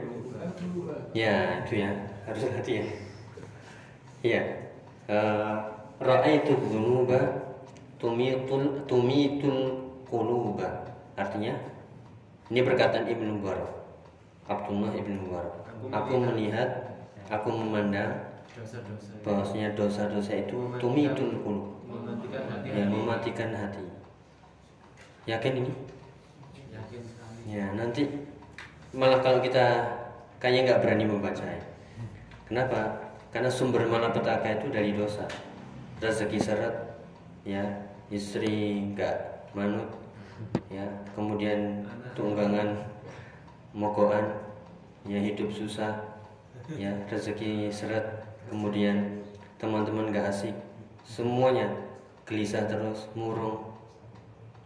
Ya, 1.12 1.64
itu 1.66 1.84
ya. 1.84 1.90
Harus 2.24 2.42
hati 2.48 2.72
ya. 2.80 2.84
Iya. 4.20 4.42
Uh, 5.10 5.56
Ra'aitu 6.00 6.56
dzunuba 6.56 7.20
tumitul 8.00 8.88
tumitul 8.88 9.84
quluba. 10.08 10.88
Artinya 11.18 11.52
ini 12.48 12.60
perkataan 12.64 13.04
Ibnu 13.04 13.36
Mubarak. 13.40 13.68
Abdullah 14.48 14.96
Ibnu 14.96 15.28
Mubarak. 15.28 15.54
Aku 15.92 16.14
melihat, 16.16 16.96
aku 17.28 17.48
memandang 17.52 18.30
dosa-dosa 18.56 19.12
bahwasanya 19.24 19.68
dosa-dosa 19.76 20.32
itu 20.40 20.56
tumitul 20.80 21.30
qulub. 21.40 21.66
mematikan 21.86 22.42
hati 22.48 22.66
Ya, 22.70 22.84
mematikan 22.86 23.50
hati. 23.54 23.82
Yakin 25.28 25.52
ini? 25.64 25.72
yakin 26.70 27.00
sekali 27.04 27.40
Ya 27.50 27.66
nanti 27.76 28.08
malah 28.94 29.20
kalau 29.20 29.42
kita 29.44 29.84
kayaknya 30.40 30.72
nggak 30.72 30.80
berani 30.82 31.04
membaca 31.04 31.44
ya. 31.44 31.64
Kenapa? 32.48 33.12
Karena 33.30 33.50
sumber 33.52 33.86
malapetaka 33.86 34.58
itu 34.58 34.66
dari 34.74 34.90
dosa. 34.96 35.28
Rezeki 36.00 36.38
seret, 36.40 36.74
ya 37.44 37.62
istri 38.10 38.82
nggak 38.96 39.46
manut, 39.52 39.86
ya 40.72 40.82
kemudian 41.12 41.84
tunggangan, 42.16 42.74
mogoan, 43.76 44.34
ya 45.04 45.20
hidup 45.20 45.52
susah, 45.52 46.00
ya 46.74 46.90
rezeki 47.06 47.68
seret, 47.68 48.24
kemudian 48.48 49.22
teman-teman 49.60 50.08
nggak 50.08 50.32
asik, 50.32 50.56
semuanya 51.04 51.68
gelisah 52.24 52.64
terus, 52.64 53.06
murung, 53.12 53.76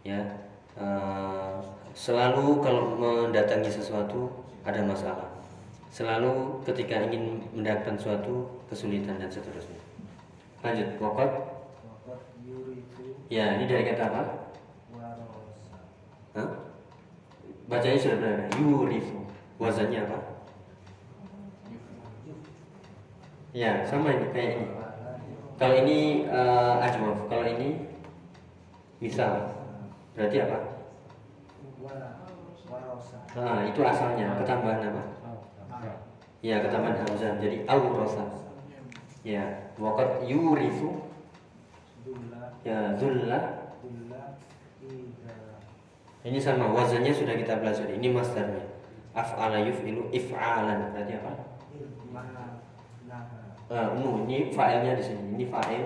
ya 0.07 0.23
eh, 0.79 1.55
selalu 1.95 2.59
kalau 2.59 2.95
mendatangi 2.99 3.71
sesuatu 3.71 4.31
ada 4.67 4.83
masalah. 4.83 5.29
Selalu 5.95 6.59
ketika 6.67 7.07
ingin 7.07 7.39
mendapatkan 7.55 7.95
suatu 7.95 8.59
kesulitan 8.67 9.15
dan 9.15 9.31
seterusnya. 9.31 9.79
Lanjut 10.59 10.99
pokok 10.99 11.55
ya 13.31 13.57
ini 13.57 13.65
dari 13.65 13.83
kata 13.89 14.03
apa? 14.11 14.21
Hah? 16.35 16.49
bacanya 17.65 17.97
sudah 17.97 18.17
benar 18.21 18.39
yurifu. 18.59 19.25
Wazannya 19.55 20.03
apa? 20.03 20.19
Ya 23.55 23.87
sama 23.87 24.11
ini 24.11 24.27
kayak 24.35 24.49
ini. 24.59 24.65
Kalau 25.55 25.75
ini 25.79 25.97
uh, 26.27 26.83
ajwaf. 26.83 27.31
Kalau 27.31 27.47
ini 27.47 27.87
misal 28.99 29.47
berarti 30.15 30.39
apa 30.41 30.75
Nah, 33.35 33.67
itu 33.67 33.79
asalnya 33.83 34.39
ketambahan 34.41 34.89
apa? 34.89 35.03
Ya, 36.39 36.61
ketambahan 36.63 37.03
hamzah. 37.03 37.35
Jadi 37.37 37.67
awrasa. 37.67 38.23
Ya, 39.25 39.73
waqad 39.75 40.23
yurifu 40.23 41.09
ya 42.63 42.93
zulla. 42.97 43.73
Ini 46.25 46.41
sama 46.41 46.73
wazannya 46.73 47.13
sudah 47.13 47.37
kita 47.37 47.61
pelajari. 47.61 48.01
Ini 48.01 48.09
masdarnya. 48.09 48.65
Af'ala 49.13 49.61
yuf'ilu 49.61 50.09
if'alan. 50.09 50.89
Berarti 50.89 51.13
apa? 51.21 51.31
Uh, 53.65 53.87
nu, 53.97 54.25
ini 54.25 54.49
fa'ilnya 54.53 54.97
di 54.97 55.03
sini. 55.05 55.37
Ini 55.37 55.45
fa'il. 55.49 55.85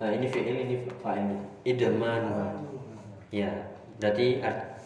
Nah, 0.00 0.10
ini 0.12 0.26
fi'il, 0.28 0.56
ini 0.68 0.76
fa'ilnya. 1.00 1.40
Idman. 1.64 2.24
Ya, 3.32 3.48
berarti 3.96 4.44
art, 4.44 4.76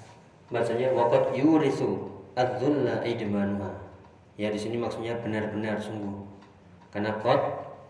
waqad 0.54 1.34
yurisu 1.34 2.14
adzulla 2.38 3.02
idmanuha. 3.02 3.74
Ya 4.38 4.54
di 4.54 4.60
sini 4.60 4.78
maksudnya 4.78 5.18
benar-benar 5.18 5.82
sungguh. 5.82 6.22
Karena 6.94 7.10
qad 7.18 7.40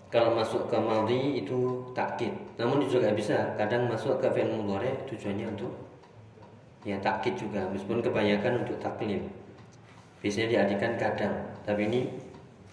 kalau 0.08 0.32
masuk 0.32 0.70
ke 0.70 0.78
madhi 0.78 1.44
itu 1.44 1.84
takkid. 1.92 2.32
Namun 2.56 2.86
juga 2.88 3.12
bisa 3.12 3.52
kadang 3.60 3.90
masuk 3.90 4.22
ke 4.22 4.30
fi'il 4.32 4.48
mudhari 4.48 4.94
tujuannya 5.10 5.46
untuk 5.52 5.74
ya 6.86 6.96
takkid 7.02 7.34
juga 7.34 7.66
meskipun 7.74 8.00
kebanyakan 8.00 8.62
untuk 8.64 8.78
taklim. 8.78 9.26
Biasanya 10.22 10.48
diartikan 10.48 10.94
kadang, 10.96 11.34
tapi 11.66 11.90
ini 11.90 12.00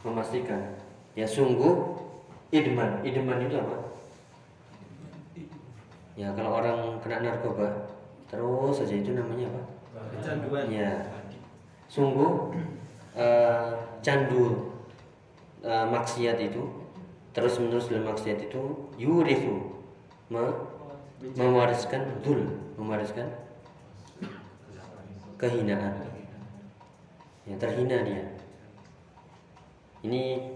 memastikan 0.05 0.61
ya 1.17 1.25
sungguh 1.25 1.97
idman. 2.53 3.01
Idman 3.01 3.43
itu 3.43 3.57
apa? 3.57 3.77
Ya 6.13 6.29
kalau 6.37 6.61
orang 6.61 7.01
kena 7.01 7.25
narkoba 7.25 7.89
terus 8.29 8.77
saja 8.81 8.95
itu 8.97 9.13
namanya 9.17 9.49
apa? 9.49 9.61
Kecanduan. 10.13 10.65
Ya, 10.69 11.09
sungguh 11.89 12.53
eh, 13.17 13.69
candu 14.05 14.73
eh, 15.65 15.85
maksiat 15.89 16.37
itu 16.37 16.61
terus 17.33 17.57
menerus 17.57 17.89
dalam 17.89 18.13
maksiat 18.13 18.45
itu 18.45 18.61
yurifu 18.97 19.81
me- 20.29 20.59
mewariskan 21.33 22.05
dul, 22.21 22.45
mewariskan 22.77 23.25
kehinaan. 25.41 25.97
Ya 27.43 27.55
terhina 27.57 28.05
dia. 28.05 28.23
Ini 30.03 30.51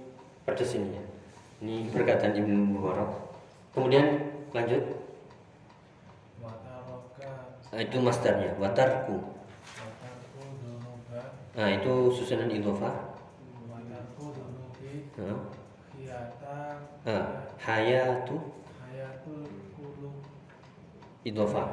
pedes 0.46 0.76
ini 0.78 0.96
ya. 0.96 1.04
Ini 1.66 1.76
perkataan 1.90 2.36
Ibnu 2.38 2.78
Mubarak. 2.78 3.10
Kemudian 3.74 4.22
lanjut 4.54 4.84
itu 7.78 7.98
masdarnya 8.02 8.58
watarku. 8.58 9.22
Nah 11.58 11.70
itu 11.74 11.94
susunan 12.14 12.50
idhofah 12.50 12.94
nah, 15.18 15.38
nah, 17.06 17.26
hayatu. 17.62 18.38
Idhofah 21.28 21.70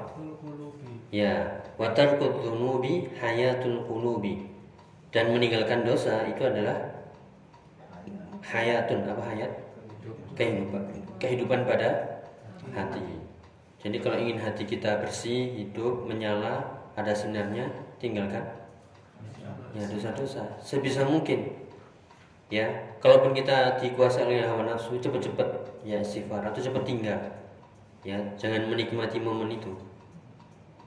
ya 1.14 1.62
watarku 1.78 2.42
dzunubi 2.42 3.06
hayatul 3.16 3.86
qulubi 3.86 4.50
dan 5.14 5.30
meninggalkan 5.30 5.86
dosa 5.86 6.26
itu 6.26 6.42
adalah 6.42 6.74
hayatun 8.44 9.08
apa 9.08 9.22
hayat? 9.24 9.52
Kehidupan. 10.34 10.82
Kehidupan 11.22 11.64
pada 11.64 12.18
hati 12.74 13.23
Jadi 13.84 14.00
kalau 14.00 14.16
ingin 14.16 14.40
hati 14.40 14.64
kita 14.64 15.04
bersih, 15.04 15.52
hidup, 15.60 16.08
menyala, 16.08 16.64
ada 16.96 17.12
sinarnya, 17.12 17.68
tinggalkan 18.00 18.64
ya 19.74 19.84
dosa-dosa 19.90 20.42
sebisa 20.62 21.02
mungkin. 21.02 21.50
Ya, 22.52 22.70
kalaupun 23.02 23.34
kita 23.34 23.82
dikuasai 23.82 24.30
oleh 24.30 24.46
hawa 24.46 24.62
nafsu, 24.62 24.94
cepat-cepat 25.02 25.82
ya 25.82 25.98
istighfar 25.98 26.46
atau 26.46 26.62
cepat 26.62 26.86
tinggal. 26.86 27.18
Ya, 28.06 28.20
jangan 28.38 28.70
menikmati 28.70 29.18
momen 29.18 29.50
itu. 29.58 29.74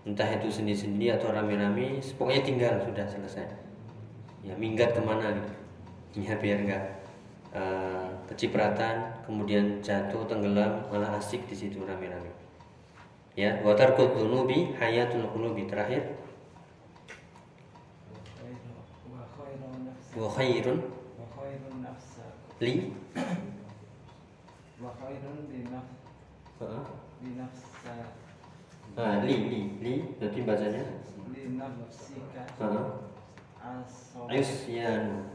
Entah 0.08 0.30
itu 0.40 0.48
sendiri-sendiri 0.48 1.20
atau 1.20 1.34
rame-rame, 1.36 2.00
pokoknya 2.16 2.42
tinggal 2.46 2.74
sudah 2.80 3.04
selesai. 3.04 3.44
Ya, 4.46 4.56
minggat 4.56 4.96
ke 4.96 5.02
mana 5.04 5.36
gitu. 5.36 5.54
Ya 6.24 6.40
biar 6.40 6.64
enggak 6.64 6.84
uh, 7.52 8.08
kecipratan, 8.32 9.28
kemudian 9.28 9.84
jatuh, 9.84 10.24
tenggelam, 10.30 10.88
malah 10.88 11.20
asik 11.20 11.44
di 11.52 11.58
situ 11.58 11.84
rame-rame. 11.84 12.37
Ya, 13.38 13.62
wa 13.62 13.78
tarkul 13.78 14.18
dzunubi 14.18 14.74
hayatul 14.82 15.30
qulubi. 15.30 15.70
Terakhir. 15.70 16.02
Wa 20.18 20.26
khairun 20.34 20.82
li 22.58 22.98
Ah, 28.98 29.22
li 29.22 29.36
li 29.38 29.62
li. 29.86 29.94
Nanti 30.18 30.42
bacanya? 30.42 30.82
Isyan 34.34 35.30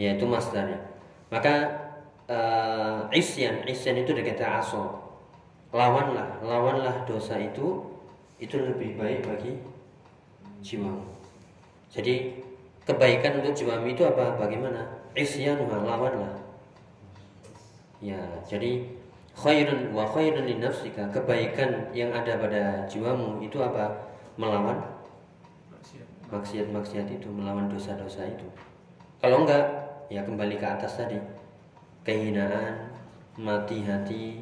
Ya 0.00 0.16
itu 0.16 0.24
masdarnya. 0.24 0.80
Maka 1.28 1.54
uh, 2.32 3.12
Isyan. 3.12 3.68
Isyan 3.68 4.00
itu 4.00 4.16
dari 4.16 4.24
kata 4.24 4.64
aso 4.64 5.07
Lawanlah 5.70 6.40
Lawanlah 6.40 7.04
dosa 7.04 7.36
itu 7.36 7.84
Itu 8.40 8.56
lebih 8.60 8.96
baik 8.96 9.26
bagi 9.26 9.52
jiwa 10.64 10.92
Jadi 11.92 12.46
Kebaikan 12.88 13.44
untuk 13.44 13.52
jiwa 13.52 13.84
itu 13.84 14.00
apa? 14.00 14.40
Bagaimana? 14.40 14.80
Isyan 15.12 15.68
lawanlah. 15.68 16.40
Ya 18.00 18.16
jadi 18.48 18.80
khairun 19.36 19.92
wa 19.92 20.08
khairun 20.08 20.48
li 20.48 20.56
kebaikan 20.96 21.92
yang 21.92 22.08
ada 22.16 22.40
pada 22.40 22.88
jiwamu 22.88 23.44
itu 23.44 23.60
apa? 23.60 23.92
Melawan 24.40 24.80
maksiat-maksiat 26.32 27.12
itu 27.12 27.28
melawan 27.28 27.68
dosa-dosa 27.68 28.24
itu. 28.24 28.48
Kalau 29.20 29.44
enggak 29.44 29.68
ya 30.08 30.24
kembali 30.24 30.56
ke 30.56 30.64
atas 30.64 30.96
tadi. 30.96 31.20
Kehinaan 32.08 32.88
mati 33.36 33.84
hati 33.84 34.40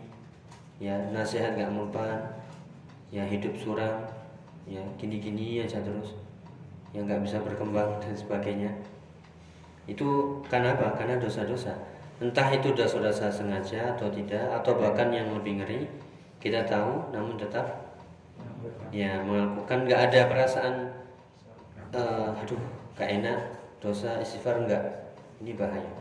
ya 0.76 0.94
nasihat 1.12 1.56
nggak 1.56 1.72
mempan 1.72 2.20
ya 3.10 3.24
hidup 3.24 3.54
suram. 3.56 4.04
Ya 4.66 4.82
gini-gini 4.98 5.62
aja 5.62 5.78
terus. 5.78 6.18
Yang 6.90 7.02
nggak 7.06 7.22
bisa 7.22 7.36
berkembang 7.42 8.02
dan 8.02 8.14
sebagainya. 8.18 8.72
Itu 9.86 10.40
karena 10.50 10.74
apa? 10.74 10.98
Karena 10.98 11.22
dosa-dosa. 11.22 11.70
Entah 12.18 12.48
itu 12.50 12.74
dosa-dosa 12.74 13.30
sengaja 13.30 13.94
atau 13.94 14.08
tidak 14.10 14.48
atau 14.62 14.74
bahkan 14.80 15.12
yang 15.12 15.30
lebih 15.36 15.60
ngeri 15.62 15.84
kita 16.40 16.64
tahu 16.64 17.12
namun 17.12 17.36
tetap 17.38 17.94
ya 18.90 19.22
melakukan. 19.22 19.86
Nggak 19.86 20.00
ada 20.10 20.20
perasaan 20.26 20.74
uh, 21.94 22.40
aduh 22.40 22.60
gak 22.96 23.10
enak 23.20 23.38
dosa 23.78 24.18
istighfar 24.18 24.64
enggak 24.64 24.82
ini 25.44 25.52
bahaya. 25.52 25.92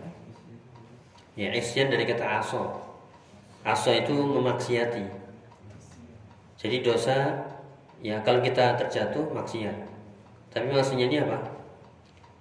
Ya 1.36 1.52
isyan 1.52 1.92
dari 1.92 2.08
kata 2.08 2.40
aso 2.40 2.85
aso 3.66 3.90
itu 3.90 4.14
memaksiati 4.14 5.04
jadi 6.56 6.78
dosa 6.86 7.18
ya 8.00 8.22
kalau 8.22 8.40
kita 8.40 8.78
terjatuh 8.78 9.26
maksiat 9.34 9.76
tapi 10.54 10.70
maksudnya 10.72 11.10
ini 11.10 11.18
apa 11.26 11.42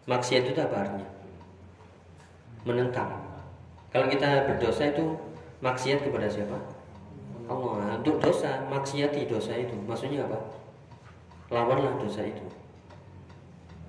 maksiat 0.04 0.52
itu 0.52 0.60
apa 0.60 0.76
artinya 0.84 1.08
menentang 2.68 3.24
kalau 3.94 4.10
kita 4.10 4.50
berdosa 4.50 4.90
itu 4.90 5.14
maksiat 5.62 6.02
kepada 6.02 6.26
siapa? 6.26 6.58
Allah. 7.46 7.74
Nah, 7.78 7.94
untuk 8.02 8.18
dosa, 8.18 8.66
maksiati 8.66 9.30
dosa 9.30 9.54
itu. 9.54 9.78
Maksudnya 9.86 10.26
apa? 10.26 10.42
Lawanlah 11.54 11.94
dosa 12.02 12.26
itu. 12.26 12.42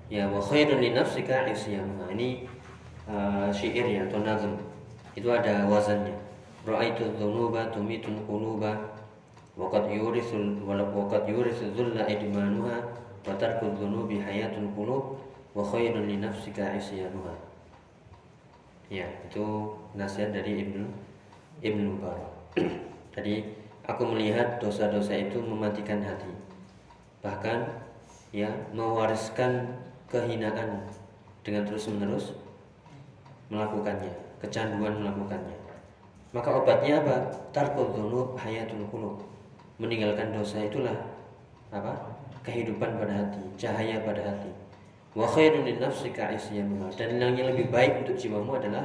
Ya 0.06 0.30
wa 0.30 0.38
khairun 0.38 0.78
li 0.78 0.94
nafsika 0.94 1.42
Nah, 1.42 2.08
ini 2.14 2.46
uh, 3.10 3.50
syair 3.50 3.82
ya 3.90 4.06
atau 4.06 4.22
nazm. 4.22 4.54
Itu 5.18 5.26
ada 5.34 5.66
wazannya. 5.66 6.14
Qad 9.76 9.92
yurisul 9.92 10.58
wa 10.66 11.04
qad 11.06 11.24
yurisul 11.28 11.70
dhulla 11.76 12.08
idmanuha 12.10 12.76
wa 13.22 13.32
tarku 13.36 13.70
dzunubi 13.76 14.18
hayatul 14.18 14.72
qulub 14.72 15.20
wa 15.52 15.62
khairun 15.62 16.10
li 16.10 16.16
nafsika 16.16 16.74
isyanuha. 16.74 17.34
Ya, 18.88 19.06
itu 19.26 19.74
nasihat 19.98 20.32
dari 20.32 20.64
Ibnu 20.64 20.86
Ibnu 21.60 21.98
Mubarak. 21.98 22.32
Jadi 23.14 23.46
aku 23.84 24.02
melihat 24.16 24.58
dosa-dosa 24.62 25.12
itu 25.12 25.38
mematikan 25.42 26.00
hati. 26.04 26.30
Bahkan 27.24 27.58
ya 28.30 28.48
mewariskan 28.76 29.76
kehinaan 30.06 30.86
dengan 31.42 31.66
terus-menerus 31.66 32.36
melakukannya, 33.50 34.12
kecanduan 34.42 35.02
melakukannya. 35.02 35.55
Maka 36.34 36.48
obatnya 36.50 37.02
apa? 37.02 37.16
Tarkul 37.54 37.92
dzunub 37.94 38.38
hayatul 38.38 38.86
qulub. 38.90 39.22
Meninggalkan 39.78 40.32
dosa 40.32 40.62
itulah 40.64 40.96
apa? 41.70 41.92
kehidupan 42.46 43.02
pada 43.02 43.10
hati, 43.26 43.42
cahaya 43.58 43.98
pada 44.06 44.22
hati 44.22 44.54
wa 45.16 45.24
khairun 45.24 45.64
lin 45.64 45.80
dan 45.80 47.08
yang 47.16 47.48
lebih 47.48 47.72
baik 47.72 48.04
untuk 48.04 48.20
jiwamu 48.20 48.60
adalah 48.60 48.84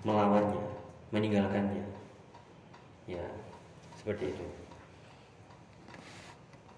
melawannya 0.00 0.64
meninggalkannya 1.12 1.84
ya 3.04 3.20
seperti 4.00 4.32
itu 4.32 4.44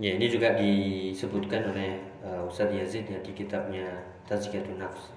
ya 0.03 0.19
ini 0.19 0.27
juga 0.27 0.59
disebutkan 0.59 1.71
oleh 1.71 2.03
uh, 2.27 2.43
Ustadz 2.51 2.75
Yazid 2.75 3.07
ya 3.07 3.23
di 3.23 3.31
kitabnya 3.39 3.87
Tazkiyatun 4.27 4.83
Nafs 4.83 5.15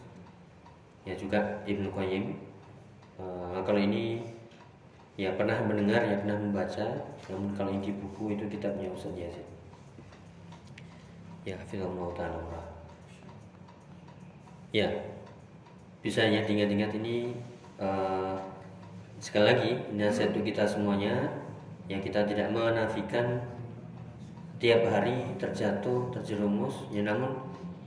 ya 1.10 1.18
juga 1.18 1.66
Ibnu 1.66 1.90
Qayyim 1.90 2.38
uh, 3.18 3.66
kalau 3.66 3.82
ini 3.82 4.22
ya 5.14 5.30
pernah 5.38 5.62
mendengar 5.66 6.02
ya 6.06 6.18
pernah 6.22 6.38
membaca. 6.38 6.88
Namun 7.30 7.54
kalau 7.54 7.70
ini 7.74 7.92
di 7.92 7.94
buku 7.96 8.34
itu 8.34 8.46
kitabnya 8.50 8.90
Ustadz 8.90 9.20
Yazid 9.20 9.54
ya 11.44 11.60
hafizallahu 11.60 12.16
taala 12.16 12.40
Ya, 14.74 14.90
bisa 16.02 16.26
ya 16.26 16.42
ingat-ingat 16.42 16.98
ini 16.98 17.38
uh, 17.78 18.42
sekali 19.22 19.46
lagi 19.54 19.72
nasihat 19.94 20.34
untuk 20.34 20.50
kita 20.50 20.66
semuanya 20.66 21.30
yang 21.86 22.02
kita 22.02 22.26
tidak 22.26 22.50
menafikan. 22.50 23.38
Tiap 24.58 24.82
hari 24.88 25.28
terjatuh 25.38 26.10
terjerumus 26.16 26.88
ya 26.90 27.06
namun 27.06 27.36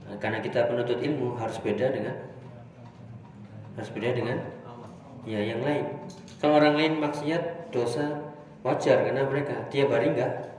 uh, 0.07 0.15
karena 0.21 0.39
kita 0.39 0.69
penuntut 0.69 1.01
ilmu 1.01 1.35
harus 1.35 1.59
beda 1.59 1.91
dengan 1.91 2.15
harus 3.75 3.91
beda 3.91 4.13
dengan 4.13 4.37
ya 5.27 5.43
yang 5.43 5.59
lain 5.59 5.83
kalau 6.39 6.63
orang 6.63 6.79
lain 6.79 7.03
maksiat 7.03 7.67
dosa 7.75 8.31
wajar 8.63 9.03
karena 9.03 9.27
mereka 9.27 9.67
tiap 9.67 9.91
hari 9.91 10.15
enggak 10.15 10.55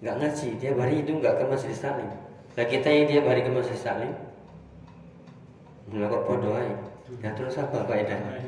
enggak 0.00 0.16
ngaji 0.16 0.48
tiap 0.56 0.76
hari 0.80 1.04
itu 1.04 1.12
enggak 1.12 1.36
ke 1.36 1.44
masjid 1.44 1.76
salim 1.76 2.08
nah 2.56 2.64
kita 2.64 2.88
yang 2.88 3.06
tiap 3.06 3.24
hari 3.28 3.44
ke 3.44 3.50
masjid 3.52 3.76
salim 3.76 4.12
Nggak 5.92 6.24
bodoh 6.24 6.56
aja. 6.56 6.76
Ya 7.20 7.30
terus 7.36 7.60
apa 7.60 7.84
faedahnya? 7.84 8.40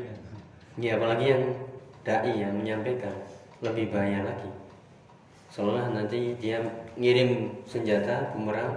Ya 0.81 0.97
apalagi 0.97 1.27
yang 1.37 1.43
dai 2.03 2.33
yang 2.33 2.57
menyampaikan 2.57 3.13
lebih 3.61 3.93
bahaya 3.93 4.25
lagi. 4.25 4.49
Seolah 5.53 5.93
nanti 5.93 6.37
dia 6.41 6.61
ngirim 6.97 7.53
senjata 7.69 8.33
bumerang 8.33 8.73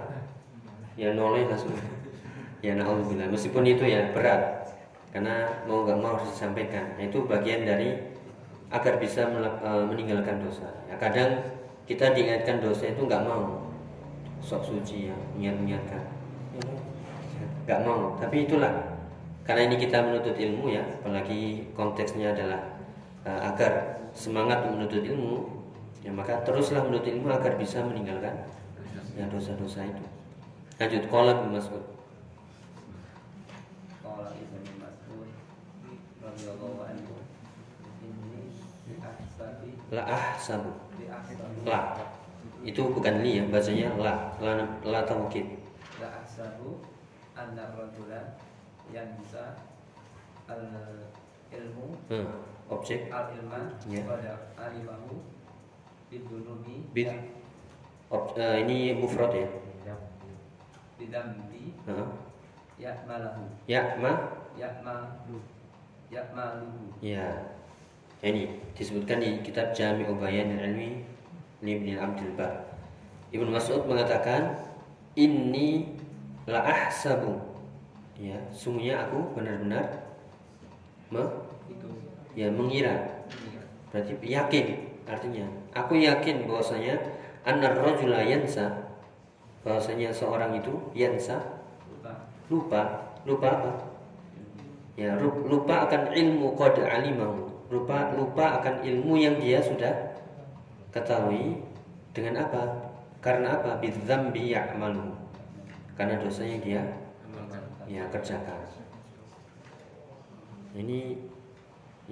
ya 1.00 1.16
noleh 1.16 1.48
langsung. 1.48 1.72
Ya 2.60 2.76
naudzubillah. 2.76 3.32
Meskipun 3.32 3.64
itu 3.64 3.88
ya 3.88 4.12
berat 4.12 4.59
karena 5.10 5.64
mau 5.66 5.82
nggak 5.82 5.98
mau 5.98 6.18
harus 6.18 6.30
disampaikan. 6.30 6.94
Nah, 6.94 7.04
itu 7.06 7.26
bagian 7.26 7.66
dari 7.66 7.98
agar 8.70 9.02
bisa 9.02 9.26
e, 9.26 9.70
meninggalkan 9.90 10.38
dosa. 10.38 10.70
Ya, 10.86 10.94
kadang 10.98 11.42
kita 11.90 12.14
diingatkan 12.14 12.62
dosa 12.62 12.90
itu 12.90 13.02
nggak 13.02 13.26
mau. 13.26 13.66
Sok 14.40 14.62
suci 14.72 15.10
ya 15.10 15.16
niat 15.36 15.58
niatkan 15.66 16.20
nggak 17.70 17.80
mau. 17.86 18.18
Tapi 18.18 18.50
itulah. 18.50 18.98
Karena 19.46 19.66
ini 19.66 19.76
kita 19.82 19.98
menuntut 20.04 20.36
ilmu 20.38 20.70
ya 20.70 20.84
apalagi 21.00 21.66
konteksnya 21.74 22.30
adalah 22.30 22.60
uh, 23.26 23.50
agar 23.50 23.98
semangat 24.14 24.62
menuntut 24.68 25.02
ilmu 25.02 25.48
ya 26.06 26.10
maka 26.14 26.38
teruslah 26.46 26.86
menuntut 26.86 27.10
ilmu 27.10 27.26
agar 27.30 27.58
bisa 27.58 27.82
meninggalkan 27.82 28.46
ya 29.18 29.26
dosa-dosa 29.26 29.82
itu. 29.86 30.04
Lanjut 30.78 31.04
kolam 31.12 31.50
Mas'ud 31.50 31.82
Qala 34.00 34.32
Ibnu 34.32 34.80
Mas'ud 34.80 35.28
radhiyallahu 36.40 36.80
anhu 36.88 37.14
La 39.90 40.02
ahsabu. 40.06 40.70
akhir 41.10 41.36
La. 41.66 41.98
Itu 42.62 42.92
bukan 42.94 43.24
li 43.26 43.40
ya, 43.40 43.44
bacanya 43.50 43.88
la. 43.98 44.14
La, 44.38 44.62
la 44.86 45.00
taukid. 45.04 45.58
la 46.00 46.08
ahsabu 46.24 46.80
anna 47.36 47.74
rajula 47.76 48.38
yansa 48.94 49.58
al 50.48 50.64
ilmu 51.52 51.92
Hmm. 52.08 52.28
Objek 52.70 53.10
al 53.10 53.34
ilman 53.34 53.74
Ya. 53.90 54.06
pada 54.06 54.32
alimahu 54.54 55.18
bidunubi 56.08 56.86
Bid- 56.94 57.34
ob, 58.08 58.32
eh, 58.38 58.62
ini 58.64 58.94
mufrad 58.96 59.34
ya. 59.34 59.48
bidambi 61.00 61.74
Heeh. 61.88 62.08
ya'malahu 62.78 63.42
Ya, 63.66 63.96
ma. 63.98 64.12
ya'malu 64.54 65.40
ya'maluhu 66.10 66.98
Ya. 67.00 67.26
Ini 68.20 68.52
disebutkan 68.76 69.24
di 69.24 69.40
kitab 69.40 69.72
Jami 69.72 70.04
Bayan 70.20 70.52
Ilmi 70.52 71.00
Ibn 71.64 71.88
Abdul 71.96 72.36
Bar. 72.36 72.68
Ibnu 73.32 73.48
Mas'ud 73.48 73.88
mengatakan, 73.88 74.52
"Inni 75.16 75.96
la 76.44 76.60
ahsabu." 76.60 77.40
Ya, 78.20 78.36
sungguhnya 78.52 79.08
aku 79.08 79.32
benar-benar 79.32 80.04
me- 81.08 81.32
ya 82.36 82.52
mengira. 82.52 83.24
Berarti 83.88 84.20
yakin 84.20 84.66
artinya. 85.08 85.48
Aku 85.72 85.96
yakin 85.96 86.44
bahwasanya 86.44 87.00
anar 87.48 87.72
rajula 87.80 88.20
yansa 88.20 88.68
bahwasanya 89.64 90.12
seorang 90.12 90.56
itu 90.56 90.72
yansa 90.96 91.36
lupa 91.88 92.12
lupa 92.48 92.82
lupa 93.28 93.48
apa 93.48 93.70
ya 95.00 95.16
lupa 95.24 95.88
akan 95.88 96.12
ilmu 96.12 96.52
qad 96.60 96.76
alimahu. 96.76 97.48
Lupa 97.72 98.12
lupa 98.12 98.60
akan 98.60 98.84
ilmu 98.84 99.16
yang 99.16 99.40
dia 99.40 99.64
sudah 99.64 100.12
ketahui. 100.92 101.56
Dengan 102.12 102.44
apa? 102.44 102.92
Karena 103.24 103.56
apa? 103.56 103.80
Bidzambi 103.80 104.52
ya'malu. 104.52 105.16
Karena 105.96 106.20
dosa 106.20 106.44
yang 106.44 106.60
dia 106.60 106.82
ya 107.88 108.04
kerjakan. 108.12 108.60
Ini 110.76 111.16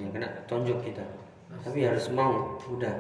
ya 0.01 0.09
kena 0.09 0.29
tonjok 0.49 0.81
kita. 0.81 1.05
Tapi 1.61 1.85
harus 1.85 2.09
mau 2.09 2.57
udah. 2.73 2.97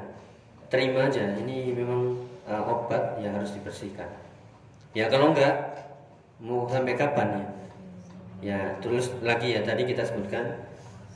Terima 0.68 1.08
aja. 1.08 1.32
Ini 1.32 1.72
memang 1.72 2.12
uh, 2.44 2.62
obat 2.68 3.16
ya 3.24 3.32
harus 3.32 3.56
dibersihkan. 3.56 4.10
Ya 4.92 5.08
kalau 5.08 5.32
enggak 5.32 5.54
mau 6.44 6.68
sampai 6.68 6.92
kapan 6.92 7.40
ya 7.40 7.46
ya 8.38 8.78
terus 8.78 9.10
lagi 9.18 9.58
ya 9.58 9.66
tadi 9.66 9.82
kita 9.82 10.06
sebutkan 10.06 10.62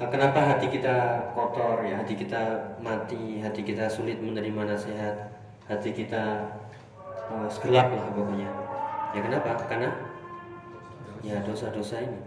uh, 0.02 0.08
kenapa 0.10 0.42
hati 0.42 0.66
kita 0.66 1.28
kotor 1.34 1.86
ya? 1.86 2.02
Hati 2.02 2.18
kita 2.18 2.74
mati 2.82 3.38
hati 3.38 3.62
kita 3.62 3.86
sulit 3.86 4.18
menerima 4.18 4.74
nasihat 4.74 5.30
hati 5.70 5.94
kita 5.94 6.50
uh, 7.30 7.46
gelap 7.62 7.94
lah 7.94 8.06
pokoknya. 8.10 8.50
Ya 9.14 9.20
kenapa? 9.22 9.54
Karena 9.70 9.90
ya 11.22 11.38
dosa-dosa 11.46 12.02
ini. 12.02 12.20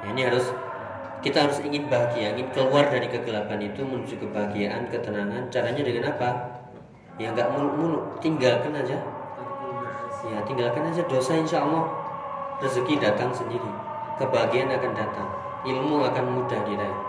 Ya, 0.00 0.16
ini 0.16 0.22
harus 0.24 0.48
kita 1.20 1.44
harus 1.44 1.60
ingin 1.60 1.92
bahagia 1.92 2.32
ingin 2.32 2.48
keluar 2.56 2.88
dari 2.88 3.04
kegelapan 3.04 3.60
itu 3.60 3.84
menuju 3.84 4.16
kebahagiaan 4.16 4.88
ketenangan. 4.88 5.52
Caranya 5.52 5.82
dengan 5.84 6.16
apa? 6.16 6.30
Ya 7.20 7.36
nggak 7.36 7.52
muluk-muluk 7.52 8.16
tinggalkan 8.24 8.72
aja. 8.72 8.96
Ya 10.24 10.38
tinggalkan 10.48 10.88
aja 10.88 11.04
dosa 11.04 11.36
insya 11.36 11.60
Allah 11.60 11.99
rezeki 12.60 13.00
datang 13.00 13.32
sendiri. 13.32 13.66
Kebahagiaan 14.20 14.68
akan 14.68 14.92
datang. 14.92 15.28
Ilmu 15.64 16.04
akan 16.04 16.24
mudah 16.36 16.60
diraih. 16.68 17.00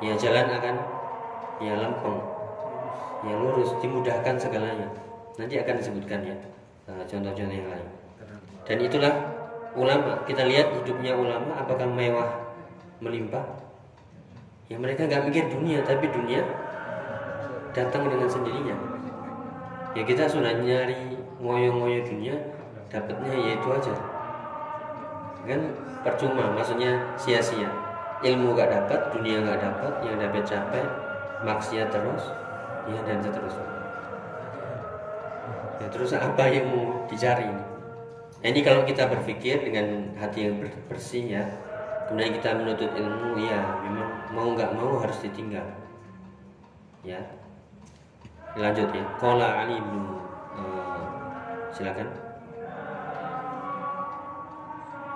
Ya 0.00 0.12
jalan 0.16 0.48
akan 0.48 0.74
ya 1.60 1.76
lempeng. 1.76 2.18
Ya 3.28 3.34
lurus. 3.36 3.76
Dimudahkan 3.84 4.40
segalanya. 4.40 4.88
Nanti 5.36 5.60
akan 5.60 5.74
disebutkan 5.76 6.24
ya. 6.24 6.36
Eh, 6.88 7.04
contoh-contoh 7.04 7.52
yang 7.52 7.68
lain. 7.68 7.88
Dan 8.64 8.78
itulah 8.80 9.12
ulama. 9.76 10.24
Kita 10.24 10.48
lihat 10.48 10.72
hidupnya 10.80 11.12
ulama 11.12 11.60
apakah 11.60 11.84
mewah 11.84 12.48
melimpah? 13.04 13.44
Ya 14.68 14.76
mereka 14.76 15.08
nggak 15.08 15.28
mikir 15.28 15.48
dunia 15.48 15.80
tapi 15.84 16.08
dunia 16.12 16.44
datang 17.72 18.08
dengan 18.08 18.28
sendirinya. 18.28 18.76
Ya 19.96 20.02
kita 20.04 20.28
sudah 20.28 20.60
nyari 20.60 21.16
ngoyo-ngoyo 21.40 22.04
dunia 22.04 22.36
dapatnya 22.88 23.32
ya 23.32 23.50
itu 23.56 23.68
aja 23.68 24.17
kan 25.48 25.60
percuma 26.04 26.52
maksudnya 26.52 27.00
sia-sia. 27.16 27.72
Ilmu 28.20 28.52
gak 28.58 28.68
dapat 28.68 29.00
dunia 29.14 29.40
gak 29.46 29.62
dapat 29.62 29.92
yang 30.04 30.20
dapat 30.20 30.42
capek 30.44 30.86
maksiat 31.42 31.88
terus 31.88 32.34
ya 32.90 33.00
dan 33.08 33.18
seterusnya. 33.24 33.66
Ya 35.78 35.86
terus 35.88 36.10
apa 36.12 36.44
yang 36.50 36.68
mau 36.68 37.06
dicari? 37.08 37.48
Ini 37.48 37.64
Nah, 38.38 38.48
ini 38.54 38.60
kalau 38.62 38.86
kita 38.86 39.10
berpikir 39.10 39.66
dengan 39.66 40.14
hati 40.14 40.46
yang 40.46 40.62
ber- 40.62 40.78
bersih 40.86 41.26
ya 41.26 41.42
kemudian 42.06 42.38
kita 42.38 42.56
menuntut 42.56 42.88
ilmu 42.96 43.36
ya 43.36 43.60
memang 43.84 44.08
mau 44.32 44.54
nggak 44.56 44.72
mau 44.78 44.96
harus 45.02 45.18
ditinggal. 45.20 45.66
Ya. 47.02 47.20
Lanjut 48.56 48.90
ya. 48.90 49.04
Kola 49.20 49.66
ali 49.66 49.76
eh, 49.78 51.02
silakan 51.74 52.27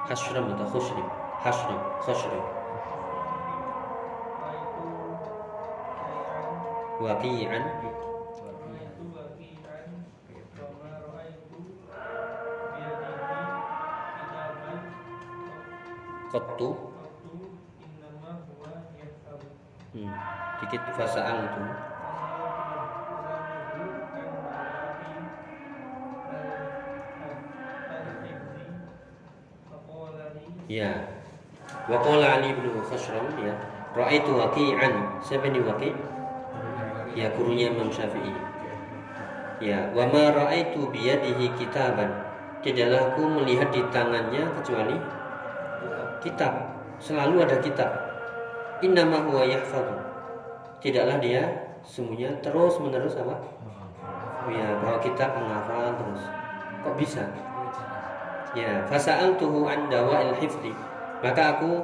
hasram 0.08 0.46
atau 0.54 0.66
khusrim 0.72 1.06
hasram 1.42 1.78
khusrim 2.02 2.44
waqi'an. 7.02 7.64
Qattu. 16.32 16.68
Hmm. 19.92 20.08
dikit 20.64 20.80
fasa'al 20.96 21.44
itu 21.44 21.62
ya. 30.72 30.92
Wa 31.84 32.00
qala 32.00 32.40
ali 32.40 32.56
bin 32.56 32.72
khashram 32.80 33.28
ya 33.36 33.52
ra'aitu 33.92 34.32
waqi'an. 34.32 35.20
Siapa 35.20 35.52
ini 35.52 35.60
waqi' 35.60 35.92
ya 37.12 37.28
gurunya 37.36 37.68
Imam 37.68 37.92
Syafi'i. 37.92 38.32
Ya 39.60 39.92
wa 39.92 40.08
ma 40.08 40.32
ra'aitu 40.32 40.88
biyadihi 40.88 41.52
kitaban. 41.60 42.08
Tidaklah 42.64 43.12
aku 43.12 43.22
melihat 43.26 43.68
di 43.74 43.82
tangannya 43.92 44.48
kecuali 44.56 44.96
kitab. 46.24 46.72
Selalu 47.02 47.44
ada 47.44 47.58
kitab. 47.60 47.90
Innama 48.82 49.22
huwa 49.28 49.46
yahfadhu 49.46 50.02
tidaklah 50.82 51.22
dia 51.22 51.46
semuanya 51.86 52.34
terus 52.42 52.74
menerus 52.82 53.14
apa? 53.14 53.38
Ya 54.50 54.74
bahwa 54.82 54.98
kitab 54.98 55.38
menghafal 55.38 55.94
terus. 55.94 56.22
Kok 56.82 56.94
bisa 56.98 57.22
ya 58.52 58.84
fasa'altuhu 58.88 59.64
an 59.64 59.88
dawa'il 59.88 60.36
hifdi. 60.36 60.72
Maka 61.24 61.56
aku 61.56 61.80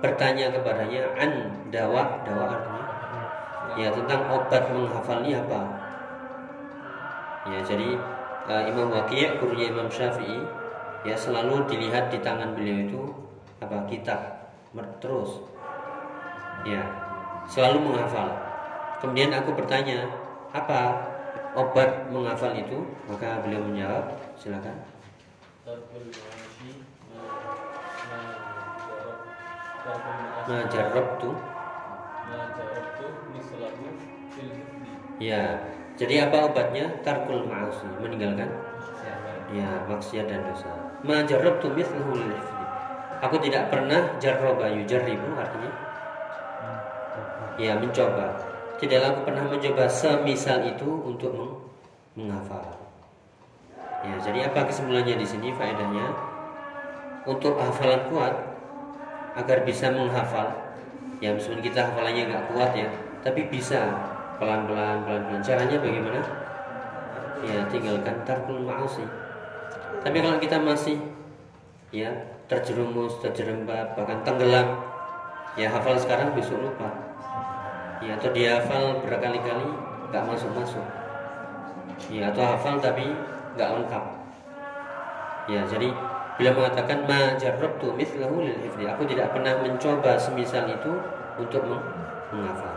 bertanya 0.00 0.50
kepadanya 0.50 1.02
an 1.18 1.30
dawa 1.68 2.20
dawa 2.24 2.44
artinya? 2.58 2.84
Ya 3.72 3.88
tentang 3.88 4.28
obat 4.28 4.62
menghafal 4.68 5.24
ini 5.24 5.36
apa? 5.36 5.60
Ya 7.48 7.58
jadi 7.64 7.96
uh, 8.46 8.62
Imam 8.68 8.92
Waqi' 8.92 9.40
gurunya 9.40 9.72
Imam 9.72 9.88
Syafi'i 9.88 10.44
ya 11.02 11.16
selalu 11.16 11.66
dilihat 11.66 12.12
di 12.12 12.22
tangan 12.22 12.54
beliau 12.54 12.78
itu 12.86 13.00
apa 13.60 13.84
kitab 13.88 14.20
terus. 15.00 15.42
Ya 16.62 16.84
selalu 17.48 17.90
menghafal. 17.90 18.28
Kemudian 19.02 19.34
aku 19.34 19.50
bertanya 19.58 20.06
apa 20.54 21.10
obat 21.58 22.06
menghafal 22.12 22.54
itu? 22.54 22.86
Maka 23.10 23.42
beliau 23.42 23.66
menjawab 23.66 24.14
silakan 24.38 24.91
Tarkul 25.62 26.10
ma'ashi 26.10 26.74
ma 27.06 27.22
ma 30.42 30.58
jarrabtu 30.66 31.30
jarabtu 32.58 33.06
mislahu 33.30 33.86
fil 34.34 34.50
hifdi. 34.58 34.90
Ya 35.22 35.62
jadi 35.94 36.26
apa 36.26 36.50
obatnya? 36.50 36.90
Tarkul 37.06 37.46
ma'asi 37.46 37.86
meninggalkan? 38.02 38.50
Ya 39.54 39.86
maksiat 39.86 40.26
dan 40.26 40.42
dosa. 40.50 40.66
Ma 41.06 41.22
jarrabtu 41.22 41.70
mithlahu 41.70 42.10
lil 42.18 42.34
aku 43.22 43.38
tidak 43.38 43.70
pernah 43.70 44.18
jarraba 44.18 44.66
yujarribu 44.66 45.30
artinya? 45.38 45.70
Ya 47.54 47.78
mencoba. 47.78 48.34
Tidaklah 48.82 49.14
aku 49.14 49.20
pernah 49.30 49.46
mencoba 49.46 49.86
semisal 49.86 50.66
itu 50.66 50.90
untuk 51.06 51.30
meng- 51.38 51.58
menghafal 52.18 52.81
ya 54.02 54.14
jadi 54.18 54.50
apa 54.50 54.66
kesimpulannya 54.66 55.14
di 55.14 55.26
sini 55.26 55.54
faedahnya 55.54 56.10
untuk 57.22 57.54
hafalan 57.54 58.10
kuat 58.10 58.34
agar 59.38 59.62
bisa 59.62 59.94
menghafal 59.94 60.50
ya 61.22 61.30
meskipun 61.32 61.62
kita 61.62 61.86
hafalannya 61.86 62.28
nggak 62.28 62.44
kuat 62.50 62.74
ya 62.74 62.90
tapi 63.22 63.46
bisa 63.46 63.94
pelan-pelan 64.42 65.06
pelan-pelan. 65.06 65.42
Caranya 65.42 65.78
bagaimana? 65.78 66.20
Ya, 67.46 67.62
tinggalkan 67.70 68.16
tarkul 68.26 68.62
ma'asi. 68.66 69.06
Tapi 70.02 70.16
kalau 70.18 70.38
kita 70.42 70.58
masih 70.58 70.98
ya 71.94 72.10
terjerumus, 72.50 73.22
terjerembab, 73.22 73.94
bahkan 73.94 74.18
tenggelam, 74.26 74.82
ya 75.54 75.70
hafal 75.70 75.94
sekarang 75.94 76.34
besok 76.34 76.58
lupa. 76.58 76.90
Ya, 78.02 78.18
atau 78.18 78.34
dia 78.34 78.58
hafal 78.58 78.98
berkali-kali 79.06 79.70
nggak 80.10 80.24
masuk-masuk. 80.26 80.86
Ya, 82.10 82.34
atau 82.34 82.42
hafal 82.42 82.82
tapi 82.82 83.14
nggak 83.56 83.70
lengkap. 83.78 84.04
Ya, 85.50 85.60
jadi 85.66 85.88
bila 86.38 86.50
mengatakan 86.54 87.04
ma 87.04 87.34
jarrabtu 87.36 87.92
mithlahu 87.92 88.40
lil 88.40 88.56
hifdi, 88.62 88.86
aku 88.88 89.04
tidak 89.04 89.34
pernah 89.34 89.58
mencoba 89.60 90.16
semisal 90.16 90.70
itu 90.70 90.92
untuk 91.36 91.62
meng- 91.66 91.88
menghafal. 92.32 92.76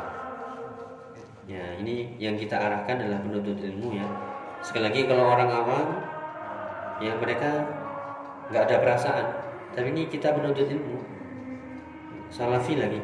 Ya, 1.45 1.77
ini 1.77 2.17
yang 2.17 2.35
kita 2.35 2.57
arahkan 2.57 3.05
adalah 3.05 3.21
penuntut 3.21 3.61
ilmu 3.61 3.95
ya. 3.95 4.07
Sekali 4.65 4.89
lagi 4.89 5.01
kalau 5.05 5.29
orang 5.29 5.49
awam 5.53 5.87
ya 6.97 7.13
mereka 7.21 7.69
nggak 8.49 8.65
ada 8.65 8.77
perasaan, 8.81 9.25
tapi 9.77 9.93
ini 9.93 10.09
kita 10.09 10.33
penuntut 10.33 10.65
ilmu. 10.65 11.05
Salafi 12.33 12.81
lagi. 12.81 12.99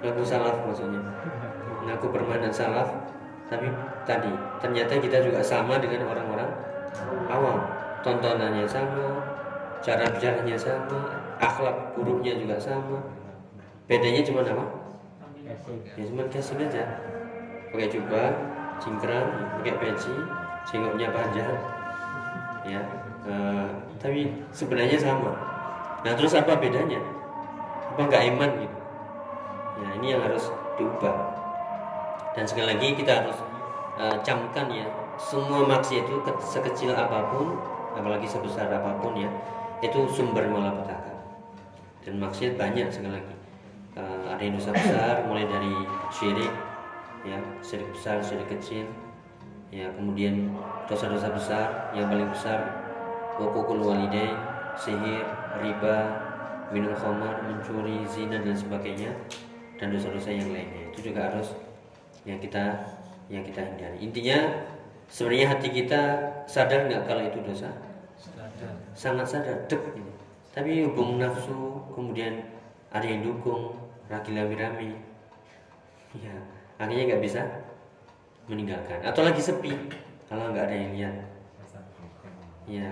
Ngaku 0.00 0.22
salaf 0.22 0.62
maksudnya. 0.62 1.02
Ngaku 1.84 2.06
permanen 2.14 2.54
salaf, 2.54 3.15
tapi 3.46 3.70
tadi 4.02 4.32
ternyata 4.58 4.98
kita 4.98 5.18
juga 5.22 5.40
sama 5.42 5.78
dengan 5.78 6.06
orang-orang 6.10 6.50
awam. 7.30 7.58
Tontonannya 8.04 8.66
sama, 8.70 9.18
cara 9.82 10.06
bicaranya 10.14 10.54
sama, 10.54 11.10
akhlak 11.42 11.98
buruknya 11.98 12.38
juga 12.38 12.54
sama. 12.54 13.02
Bedanya 13.90 14.22
cuma 14.22 14.46
apa? 14.46 14.66
Ya 15.98 16.04
cuma 16.06 16.26
casing 16.30 16.62
aja 16.62 16.86
pakai 17.70 17.92
jubah 17.92 18.32
cingkrang 18.80 19.28
pakai 19.60 19.74
peci 19.76 20.14
jenggotnya 20.64 21.12
panjang 21.12 21.52
ya 22.66 22.80
eh, 23.28 23.68
tapi 24.00 24.32
sebenarnya 24.50 24.98
sama 24.98 25.32
nah 26.00 26.12
terus 26.16 26.32
apa 26.32 26.56
bedanya 26.56 26.96
apa 27.92 28.00
nggak 28.00 28.24
iman 28.32 28.50
gitu 28.64 28.78
ya 29.76 29.88
ini 30.00 30.06
yang 30.16 30.22
harus 30.24 30.48
diubah 30.80 31.16
dan 32.36 32.44
sekali 32.44 32.76
lagi 32.76 32.92
kita 32.92 33.24
harus 33.24 33.38
eh, 33.96 34.16
camkan 34.20 34.68
ya 34.68 34.84
semua 35.16 35.64
maksiat 35.64 36.04
itu 36.04 36.20
ke- 36.20 36.44
sekecil 36.44 36.92
apa 36.92 37.32
pun 37.32 37.56
apalagi 37.96 38.28
sebesar 38.28 38.68
apa 38.68 39.00
pun 39.00 39.16
ya 39.16 39.32
itu 39.80 40.04
sumber 40.12 40.44
malapetaka. 40.44 41.16
Dan 42.04 42.20
maksiat 42.20 42.60
banyak 42.60 42.92
sekali 42.92 43.16
lagi. 43.16 43.34
Eh, 43.96 44.24
ada 44.28 44.42
yang 44.44 44.60
dosa 44.60 44.76
besar 44.76 45.24
mulai 45.24 45.48
dari 45.48 45.72
syirik 46.12 46.52
ya 47.24 47.40
syirik 47.64 47.88
besar 47.96 48.20
syirik 48.20 48.44
kecil 48.52 48.84
ya 49.72 49.88
kemudian 49.96 50.52
dosa-dosa 50.86 51.32
besar 51.32 51.90
yang 51.96 52.06
paling 52.06 52.28
besar 52.28 52.60
wakukul 53.40 53.80
walidain 53.80 54.36
sihir 54.76 55.24
riba 55.58 56.12
minum 56.68 56.92
khamar 56.92 57.40
mencuri 57.48 58.04
zina 58.04 58.36
dan 58.44 58.52
sebagainya 58.52 59.16
dan 59.80 59.90
dosa-dosa 59.96 60.28
yang 60.28 60.52
lainnya. 60.52 60.92
Itu 60.92 61.10
juga 61.10 61.32
harus 61.32 61.56
yang 62.26 62.42
kita 62.42 62.92
yang 63.30 63.46
kita 63.46 63.62
hindari. 63.62 63.98
Intinya 64.02 64.38
sebenarnya 65.06 65.46
hati 65.56 65.68
kita 65.70 66.02
sadar 66.50 66.90
nggak 66.90 67.06
kalau 67.06 67.22
itu 67.22 67.38
dosa? 67.46 67.70
Sangat 68.92 69.26
sadar 69.30 69.64
dek. 69.70 69.82
Tapi 70.50 70.84
hubung 70.88 71.22
nafsu 71.22 71.86
kemudian 71.94 72.42
ada 72.90 73.06
yang 73.06 73.22
dukung 73.22 73.78
lagi 74.10 74.34
rame-rame. 74.34 74.98
Ya 76.18 76.34
akhirnya 76.76 77.14
nggak 77.14 77.22
bisa 77.22 77.46
meninggalkan. 78.50 79.00
Atau 79.06 79.22
lagi 79.22 79.40
sepi 79.40 79.72
kalau 80.26 80.50
nggak 80.50 80.66
ada 80.66 80.76
yang 80.76 80.92
lihat. 80.98 81.14
Ya 82.66 82.90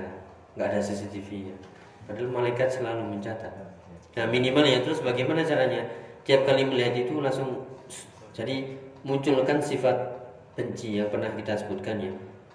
nggak 0.55 0.71
ada 0.71 0.79
CCTV 0.79 1.51
ya 1.51 1.57
padahal 2.07 2.31
malaikat 2.31 2.69
selalu 2.71 3.17
mencatat. 3.17 3.53
Nah 4.15 4.27
minimal 4.31 4.65
ya 4.65 4.79
terus 4.85 5.01
bagaimana 5.01 5.43
caranya? 5.43 5.83
Tiap 6.25 6.49
kali 6.49 6.65
melihat 6.65 6.97
itu 6.97 7.21
langsung 7.21 7.69
jadi 8.33 8.81
munculkan 9.05 9.61
sifat 9.61 9.95
benci 10.57 10.99
yang 10.99 11.13
pernah 11.13 11.31
kita 11.37 11.55
sebutkan 11.55 12.01
ya 12.01 12.15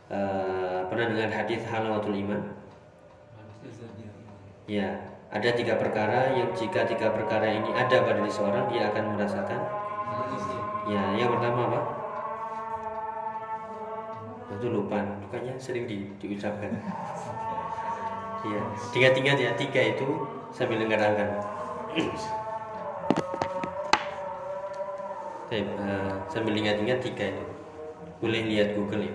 Eh, 0.10 0.82
pernah 0.90 1.06
dengar 1.14 1.30
hadis 1.30 1.62
halawatul 1.70 2.18
iman 2.18 2.42
Ya, 4.66 4.98
ada 5.30 5.50
tiga 5.54 5.78
perkara 5.78 6.34
yang 6.34 6.50
jika 6.58 6.86
tiga 6.90 7.14
perkara 7.14 7.46
ini 7.46 7.70
ada 7.74 8.06
pada 8.06 8.22
diri 8.22 8.30
seorang 8.30 8.70
dia 8.70 8.90
akan 8.94 9.18
merasakan. 9.18 9.62
Ya, 10.86 11.18
yang 11.18 11.34
pertama 11.34 11.74
apa? 11.74 11.82
Itu 14.54 14.70
lupa, 14.70 15.02
bukannya 15.26 15.58
sering 15.58 15.90
di, 15.90 16.14
diucapkan. 16.22 16.70
Ya, 18.46 18.62
ingat-ingat 18.94 19.38
ya 19.42 19.52
tiga 19.58 19.82
itu 19.98 20.06
sambil 20.54 20.86
dengarkan. 20.86 21.34
Baik, 25.50 25.66
eh, 25.66 26.14
sambil 26.30 26.54
ingat-ingat 26.62 27.02
tiga 27.02 27.26
itu. 27.34 27.46
Boleh 28.22 28.42
lihat 28.46 28.78
Google 28.78 29.10
ya. 29.10 29.14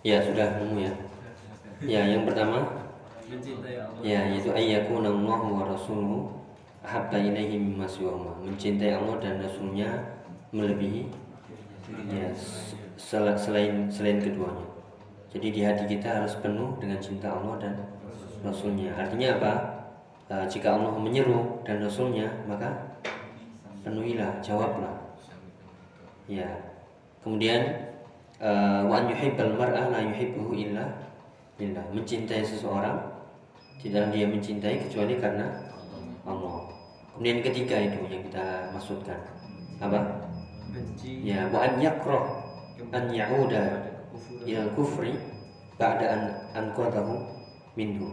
Ya 0.00 0.16
sudah 0.24 0.46
nemu 0.60 0.76
ya. 0.80 0.92
Ya 1.84 2.00
yang 2.08 2.24
pertama 2.24 2.64
ya 4.00 4.20
yaitu 4.32 4.50
ayyakuna 4.50 5.12
Allah 5.12 5.40
wa 5.44 5.64
rasuluhu 5.68 6.32
ahabba 6.80 7.20
ilaihi 7.20 7.60
mimma. 7.60 7.84
Mencintai 8.40 8.96
Allah 8.96 9.16
dan 9.20 9.44
Rasulnya 9.44 9.88
melebihi 10.50 11.12
ya 12.08 12.32
sel- 12.96 13.36
selain 13.36 13.86
selain 13.92 14.18
keduanya. 14.18 14.66
Jadi 15.30 15.46
di 15.54 15.60
hati 15.62 15.84
kita 15.86 16.24
harus 16.24 16.34
penuh 16.42 16.74
dengan 16.82 16.98
cinta 16.98 17.30
Allah 17.30 17.54
dan 17.60 17.74
Rasulnya. 18.42 18.96
Artinya 18.96 19.36
apa? 19.38 19.52
Eh, 20.30 20.46
jika 20.48 20.74
Allah 20.74 20.96
menyeru 20.96 21.60
dan 21.62 21.84
Rasulnya 21.84 22.26
maka 22.48 22.98
penuhilah, 23.84 24.40
jawablah. 24.42 24.96
Ya. 26.26 26.48
Kemudian 27.20 27.89
eh, 28.40 28.80
wa 28.88 28.94
an 28.96 29.04
yuhibbal 29.12 29.52
mar'a 29.54 29.92
la 29.92 30.00
yuhibbuhu 30.00 30.52
illa 30.56 30.84
billah. 31.60 31.84
Mencintai 31.92 32.40
seseorang 32.40 32.96
tidak 33.80 34.12
dia 34.12 34.26
mencintai 34.28 34.88
kecuali 34.88 35.20
karena 35.20 35.46
Allah. 36.24 36.68
Kemudian 37.14 37.40
ketiga 37.44 37.76
itu 37.80 38.00
yang 38.08 38.22
kita 38.24 38.72
maksudkan. 38.72 39.20
Apa? 39.80 40.28
benci 40.70 41.26
Ya, 41.26 41.50
wa 41.50 41.66
an 41.66 41.82
yakrah 41.82 42.24
an 42.94 43.10
ya'uda 43.10 43.64
ilal 44.46 44.70
kufri 44.78 45.16
ba'da 45.76 46.06
an 46.06 46.22
anqadahu 46.54 47.20
minhu. 47.76 48.08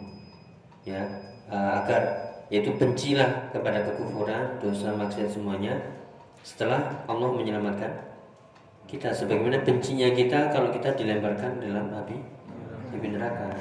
Ya, 0.88 1.04
eh, 1.52 1.72
agar 1.84 2.28
yaitu 2.48 2.72
bencilah 2.80 3.52
kepada 3.52 3.84
kekufuran, 3.92 4.64
dosa, 4.64 4.96
maksiat 4.96 5.28
semuanya 5.28 5.76
setelah 6.48 7.04
Allah 7.12 7.36
menyelamatkan 7.36 8.07
kita 8.88 9.12
sebagaimana 9.12 9.68
bencinya 9.68 10.08
kita 10.16 10.48
kalau 10.48 10.72
kita 10.72 10.96
dilemparkan 10.96 11.60
dalam 11.60 11.92
api 11.92 12.16
api 12.96 13.08
neraka. 13.12 13.52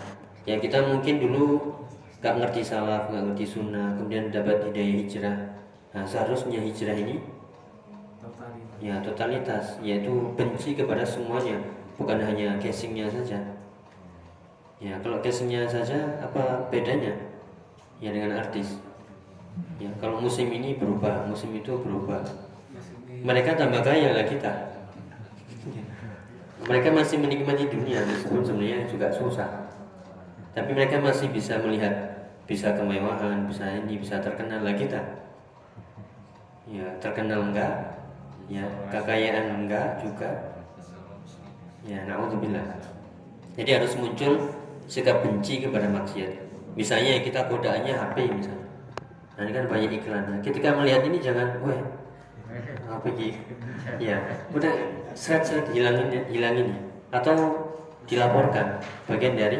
Ya 0.46 0.54
kita 0.62 0.78
mungkin 0.86 1.18
dulu 1.18 1.74
gak 2.22 2.38
ngerti 2.38 2.62
salaf, 2.62 3.10
gak 3.10 3.22
ngerti 3.26 3.42
sunnah, 3.42 3.98
kemudian 3.98 4.30
dapat 4.30 4.70
hidayah 4.70 5.02
hijrah. 5.02 5.38
Nah 5.90 6.06
seharusnya 6.06 6.62
hijrah 6.62 6.94
ini 6.94 7.18
totalitas. 8.22 8.78
Ya 8.78 8.94
totalitas 9.02 9.64
yaitu 9.82 10.14
benci 10.38 10.78
kepada 10.78 11.02
semuanya 11.02 11.58
bukan 11.98 12.22
hanya 12.22 12.54
casingnya 12.62 13.10
saja. 13.10 13.42
Ya 14.78 14.94
kalau 15.02 15.18
casingnya 15.18 15.66
saja 15.66 16.22
apa 16.22 16.70
bedanya? 16.70 17.10
Ya 17.98 18.14
dengan 18.14 18.38
artis. 18.38 18.78
Ya 19.82 19.90
kalau 19.98 20.22
musim 20.22 20.54
ini 20.54 20.78
berubah 20.78 21.26
musim 21.26 21.50
itu 21.50 21.74
berubah. 21.82 22.22
Mereka 23.26 23.58
tambah 23.58 23.82
kaya 23.82 24.14
lah 24.14 24.22
kita 24.22 24.75
mereka 26.66 26.88
masih 26.90 27.16
menikmati 27.22 27.70
dunia 27.70 28.02
meskipun 28.02 28.42
sebenarnya 28.42 28.90
juga 28.90 29.08
susah. 29.14 29.70
Tapi 30.52 30.70
mereka 30.74 30.98
masih 30.98 31.30
bisa 31.30 31.62
melihat 31.62 31.94
bisa 32.46 32.74
kemewahan 32.74 33.46
bisa 33.46 33.66
ini 33.70 33.98
bisa 33.98 34.18
terkenal 34.18 34.66
lah 34.66 34.74
kita. 34.74 34.98
Ya 36.66 36.86
terkenal 36.98 37.50
enggak? 37.50 38.02
Ya 38.50 38.66
kekayaan 38.90 39.66
enggak 39.66 40.02
juga? 40.02 40.58
Ya 41.86 42.02
naudzubillah. 42.06 42.82
Jadi 43.54 43.70
harus 43.70 43.94
muncul 43.94 44.50
sikap 44.90 45.22
benci 45.22 45.62
kepada 45.62 45.86
maksiat. 45.86 46.34
Misalnya 46.74 47.22
kita 47.22 47.46
godaannya 47.46 47.94
HP 47.94 48.16
misalnya. 48.34 48.66
Nah 49.38 49.42
ini 49.46 49.52
kan 49.52 49.64
banyak 49.68 49.90
iklan. 50.02 50.24
Nah, 50.28 50.38
ketika 50.42 50.74
melihat 50.74 51.02
ini 51.06 51.18
jangan 51.22 51.62
weh 51.62 51.80
gitu 53.04 53.36
ya 54.00 54.16
udah 54.54 54.72
seret 55.16 55.42
seret 55.48 55.66
hilangin 55.72 56.12
ya, 56.12 56.22
hilangin 56.28 56.66
ya. 56.70 56.80
atau 57.16 57.34
dilaporkan 58.04 58.78
bagian 59.08 59.34
dari? 59.34 59.58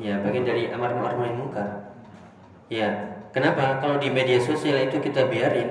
Ya 0.00 0.16
bagian 0.24 0.48
dari 0.48 0.72
amar 0.72 0.96
ma'ruf 0.96 1.20
nahi 1.20 1.34
munkar 1.36 1.68
ya 2.72 3.18
kenapa? 3.34 3.82
Kalau 3.82 4.00
di 4.00 4.08
media 4.08 4.40
sosial 4.40 4.88
itu 4.88 5.02
kita 5.02 5.28
biarin 5.28 5.68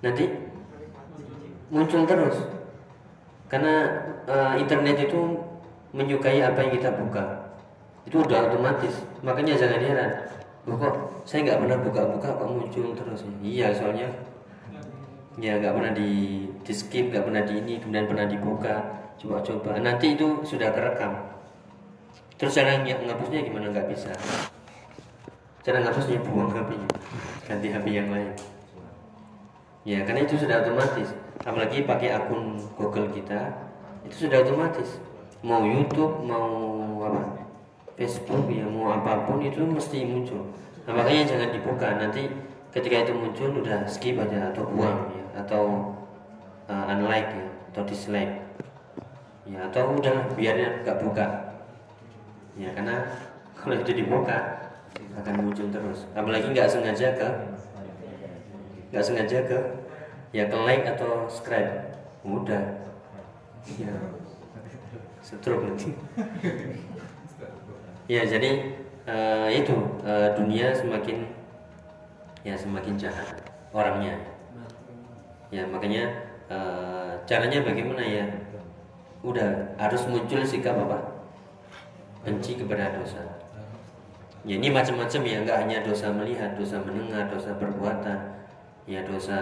nanti 0.00 0.30
muncul 1.68 2.06
terus. 2.06 2.46
Karena 3.50 3.74
eh, 4.24 4.54
internet 4.62 5.10
itu 5.10 5.36
menyukai 5.92 6.40
apa 6.40 6.64
yang 6.64 6.72
kita 6.78 6.90
buka. 6.96 7.52
Itu 8.06 8.22
udah 8.22 8.50
otomatis. 8.50 9.04
Makanya 9.20 9.58
jangan 9.58 9.82
heran 9.82 10.10
kok 10.74 10.94
saya 11.22 11.46
nggak 11.46 11.60
pernah 11.62 11.78
buka-buka 11.78 12.28
kok 12.34 12.50
muncul 12.50 12.90
terus 12.98 13.22
ya? 13.22 13.32
iya 13.46 13.68
soalnya 13.70 14.10
ya 15.36 15.60
nggak 15.60 15.74
pernah 15.76 15.92
di 15.92 16.10
di 16.64 16.72
skip 16.72 17.12
nggak 17.12 17.24
pernah 17.28 17.44
di 17.44 17.60
ini 17.60 17.74
kemudian 17.76 18.08
pernah 18.08 18.24
dibuka 18.24 18.74
coba-coba. 19.20 19.80
Nanti 19.80 20.16
itu 20.16 20.40
sudah 20.44 20.72
kerekam. 20.72 21.12
Terus 22.36 22.52
cara 22.52 22.80
ng- 22.80 23.04
ngapusnya 23.08 23.44
gimana? 23.44 23.72
Nggak 23.72 23.88
bisa. 23.92 24.12
Cara 25.64 25.82
ngapusnya 25.82 26.20
buang 26.24 26.52
HP-nya 26.52 26.88
ganti 27.48 27.66
HP 27.72 27.86
yang 27.90 28.08
lain. 28.12 28.32
Ya 29.86 30.02
karena 30.04 30.24
itu 30.24 30.36
sudah 30.40 30.64
otomatis. 30.64 31.14
Apalagi 31.46 31.86
pakai 31.86 32.16
akun 32.16 32.58
Google 32.74 33.08
kita 33.12 33.54
itu 34.04 34.28
sudah 34.28 34.44
otomatis. 34.44 35.00
Mau 35.44 35.62
YouTube 35.64 36.24
mau 36.24 36.48
apa? 37.06 37.22
Facebook 37.96 38.52
ya 38.52 38.68
mau 38.68 38.92
apa 38.92 39.24
pun 39.24 39.40
itu 39.40 39.64
mesti 39.64 40.04
muncul. 40.04 40.44
Nah, 40.84 40.92
makanya 40.92 41.32
jangan 41.32 41.48
dibuka. 41.48 41.88
Nanti 41.96 42.28
ketika 42.70 43.08
itu 43.08 43.12
muncul 43.16 43.48
udah 43.64 43.88
skip 43.88 44.20
aja 44.20 44.52
atau 44.52 44.68
buang 44.68 45.08
ya 45.16 45.25
atau 45.36 45.92
uh, 46.66 46.84
unlike 46.92 47.30
ya 47.30 47.48
atau 47.72 47.82
dislike. 47.84 48.34
Ya 49.46 49.68
atau 49.68 49.94
udah 49.94 50.32
biarin 50.34 50.82
nggak 50.82 50.98
buka. 51.04 51.26
Ya 52.56 52.72
karena 52.72 53.04
kalau 53.58 53.76
itu 53.76 53.92
dibuka 53.92 54.38
akan 55.20 55.34
muncul 55.44 55.68
terus. 55.68 56.08
Apalagi 56.16 56.50
nggak 56.50 56.72
sengaja 56.72 57.08
ke 57.14 57.28
nggak 58.90 59.04
sengaja 59.04 59.38
ke 59.44 59.58
ya 60.32 60.48
ke 60.48 60.56
like 60.64 60.88
atau 60.88 61.28
subscribe. 61.28 61.92
Mudah. 62.24 62.82
Ya 63.76 63.92
stroke 65.26 65.66
nanti 65.66 65.90
ya 68.14 68.22
jadi 68.22 68.50
eh, 69.10 69.48
itu 69.58 69.74
eh, 70.06 70.28
dunia 70.38 70.70
semakin 70.70 71.26
ya 72.46 72.54
semakin 72.54 72.94
jahat 72.94 73.42
orangnya 73.74 74.14
ya 75.50 75.62
makanya 75.66 76.10
eh, 76.50 77.12
caranya 77.26 77.62
bagaimana 77.62 78.02
ya? 78.02 78.26
Udah 79.22 79.74
harus 79.78 80.06
muncul 80.06 80.42
sikap 80.46 80.78
apa? 80.78 81.26
Benci 82.22 82.58
kepada 82.58 82.94
dosa. 82.94 83.22
Ya 84.46 84.62
ini 84.62 84.70
macam-macam 84.70 85.22
ya 85.26 85.42
nggak 85.42 85.58
hanya 85.66 85.82
dosa 85.82 86.14
melihat 86.14 86.54
dosa 86.54 86.78
mendengar 86.78 87.26
dosa 87.26 87.58
perbuatan 87.58 88.18
ya 88.86 89.02
dosa 89.02 89.38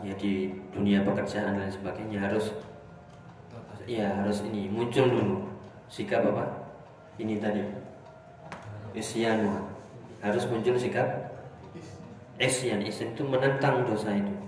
ya 0.00 0.16
di 0.16 0.56
dunia 0.72 1.04
pekerjaan 1.04 1.60
dan 1.60 1.68
sebagainya. 1.68 2.24
Harus 2.24 2.56
ya 3.84 4.08
harus 4.24 4.44
ini 4.48 4.72
muncul 4.72 5.08
dulu 5.08 5.36
sikap 5.92 6.24
apa? 6.24 6.72
Ini 7.20 7.36
tadi. 7.40 7.60
Isyanu 8.96 9.68
harus 10.24 10.48
muncul 10.48 10.80
sikap? 10.80 11.28
Isyan. 12.40 12.80
Isyan 12.80 13.12
itu 13.12 13.22
menentang 13.26 13.84
dosa 13.84 14.16
itu 14.16 14.47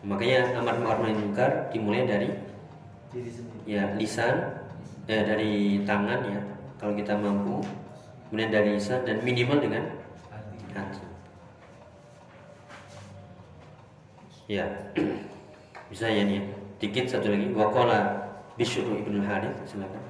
makanya 0.00 0.56
amar 0.56 0.80
ma'ruf 0.80 1.04
nahi 1.04 1.16
munkar 1.16 1.68
dimulai 1.68 2.08
dari 2.08 2.28
diri 3.12 3.30
sendiri. 3.30 3.60
ya 3.68 3.84
lisan 4.00 4.64
ya 5.04 5.20
dari 5.26 5.82
tangan 5.84 6.20
ya 6.24 6.40
kalau 6.80 6.96
kita 6.96 7.12
mampu. 7.12 7.60
Kemudian 8.30 8.54
dari 8.54 8.78
lisan 8.78 9.02
dan 9.02 9.20
minimal 9.26 9.58
dengan 9.58 9.84
hati. 10.72 11.02
ya. 14.46 14.66
Bisa 15.90 16.06
ya 16.06 16.22
nih 16.22 16.46
dikit 16.78 17.10
satu 17.10 17.28
lagi. 17.34 17.50
Wakola 17.52 18.30
Bishru 18.54 18.96
ibn 19.02 19.20
Harith 19.26 19.58
silakan. 19.66 20.00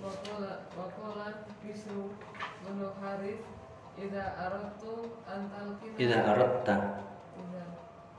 Wakola 0.00 0.66
Wakola 0.78 1.26
Bisru 1.60 2.14
Menu 2.62 2.88
Harith 3.02 3.42
Ida 3.96 4.38
aratu 4.38 5.18
antalkina 5.26 5.96
Idza 5.98 6.18
aratta 6.22 6.76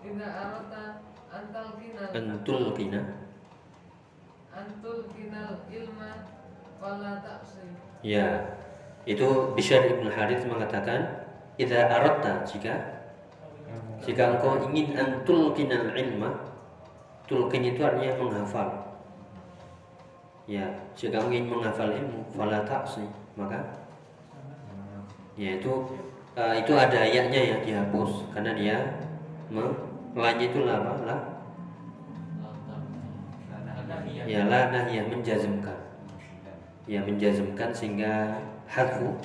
Ida 0.07 0.27
arata 0.27 1.03
antalkina 1.27 2.03
antul 2.15 2.71
qina 2.71 3.01
Antul 4.55 5.05
kinal 5.11 5.67
ilma 5.69 6.11
Fala 6.79 7.19
taksi 7.21 7.67
ya 8.05 8.57
itu 9.07 9.53
Bishr 9.57 9.81
ibn 9.87 10.07
Harith 10.11 10.45
mengatakan 10.45 11.25
idza 11.57 11.89
aratta 11.89 12.45
jika 12.45 12.75
jika 14.03 14.37
engkau 14.37 14.69
ingin 14.69 14.93
antul 14.93 15.55
kinal 15.57 15.89
ilma 15.97 16.47
tulkin 17.27 17.65
itu 17.65 17.83
artinya 17.83 18.13
menghafal. 18.19 18.69
Ya 20.47 20.69
jika 20.93 21.17
engkau 21.19 21.33
ingin 21.33 21.49
menghafal 21.49 21.91
ilmu 21.91 22.23
fala 22.35 22.61
ta'si 22.63 23.03
maka 23.33 23.63
ya 25.33 25.57
itu 25.57 25.71
eh, 26.37 26.53
itu 26.61 26.73
ada 26.77 26.97
ayatnya 26.97 27.41
yang 27.41 27.61
dihapus 27.65 28.27
karena 28.35 28.51
dia 28.53 28.75
me- 29.49 29.86
lanya 30.17 30.45
itu 30.49 30.59
lah. 30.65 30.77
Apa 30.81 31.03
lah. 31.05 31.21
ya 34.27 34.43
la 34.49 34.73
nahiyah 34.73 35.05
menjazmkan. 35.07 35.77
Ya 36.89 36.99
menjazmkan 37.05 37.69
sehingga 37.71 38.41
hadfu 38.67 39.15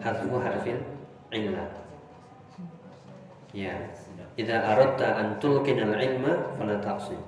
hadfu 0.00 0.34
harfin 0.40 0.78
illah 1.30 1.68
ya. 3.54 3.74
Idza 4.38 4.56
aradta 4.56 5.20
an 5.20 5.36
tulqinal 5.42 5.98
ilma 6.00 6.56
fala 6.56 6.80
taqsi 6.80 7.18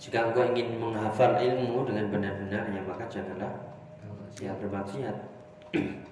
jika 0.00 0.32
engkau 0.32 0.48
ingin 0.52 0.80
menghafal 0.80 1.36
ilmu 1.36 1.84
dengan 1.84 2.08
benar-benar 2.08 2.64
ya 2.72 2.80
maka 2.84 3.04
janganlah 3.08 3.52
ya 4.38 4.52
bermaksiat. 4.60 5.16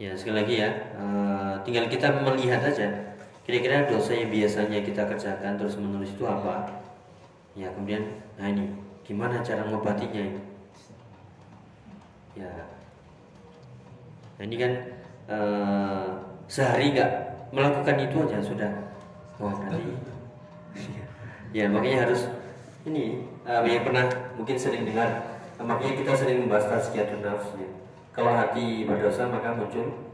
Ya 0.00 0.18
sekali 0.18 0.42
lagi 0.42 0.54
ya 0.58 0.70
eh, 0.98 1.54
tinggal 1.62 1.86
kita 1.86 2.10
melihat 2.26 2.58
aja 2.58 3.11
kira-kira 3.42 3.90
dosa 3.90 4.14
yang 4.14 4.30
biasanya 4.30 4.78
kita 4.86 5.02
kerjakan 5.06 5.58
terus 5.58 5.74
menulis 5.78 6.14
itu 6.14 6.24
apa? 6.26 6.82
Ya 7.58 7.68
kemudian 7.74 8.22
nah 8.38 8.48
ini 8.48 8.70
gimana 9.02 9.42
cara 9.42 9.66
mengobatinya 9.66 10.22
ini? 10.22 10.42
Ya. 12.38 12.48
Nah, 14.38 14.44
ini 14.46 14.56
kan 14.56 14.72
eh, 15.28 16.06
sehari 16.48 16.94
nggak 16.94 17.10
melakukan 17.52 17.96
itu 17.98 18.16
aja 18.24 18.38
sudah. 18.40 18.72
Wah 19.42 19.52
berarti 19.58 19.90
ya 21.56 21.68
makanya 21.68 22.08
harus 22.08 22.30
ini 22.86 23.26
eh, 23.46 23.60
yang 23.66 23.84
pernah 23.84 24.06
mungkin 24.38 24.56
sering 24.56 24.86
dengar 24.86 25.32
makanya 25.62 25.94
kita 26.02 26.12
sering 26.18 26.38
membahas 26.42 26.66
tazkiyatun 26.66 27.22
nafs 27.22 27.54
ya. 27.54 27.70
kalau 28.10 28.34
hati 28.34 28.82
berdosa 28.82 29.30
maka 29.30 29.54
muncul 29.54 30.10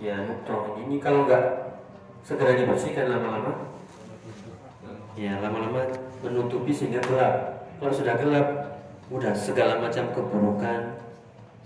ya 0.00 0.16
nuktoh 0.26 0.80
ini 0.80 0.98
kalau 0.98 1.28
nggak 1.28 1.69
segera 2.24 2.56
dibersihkan 2.56 3.10
lama-lama. 3.10 3.52
Ya 5.18 5.40
lama-lama 5.42 5.84
menutupi 6.24 6.72
sehingga 6.72 7.00
gelap. 7.04 7.66
Kalau 7.80 7.92
sudah 7.92 8.14
gelap 8.20 8.46
udah 9.10 9.34
segala 9.34 9.82
macam 9.82 10.12
keburukan 10.14 11.00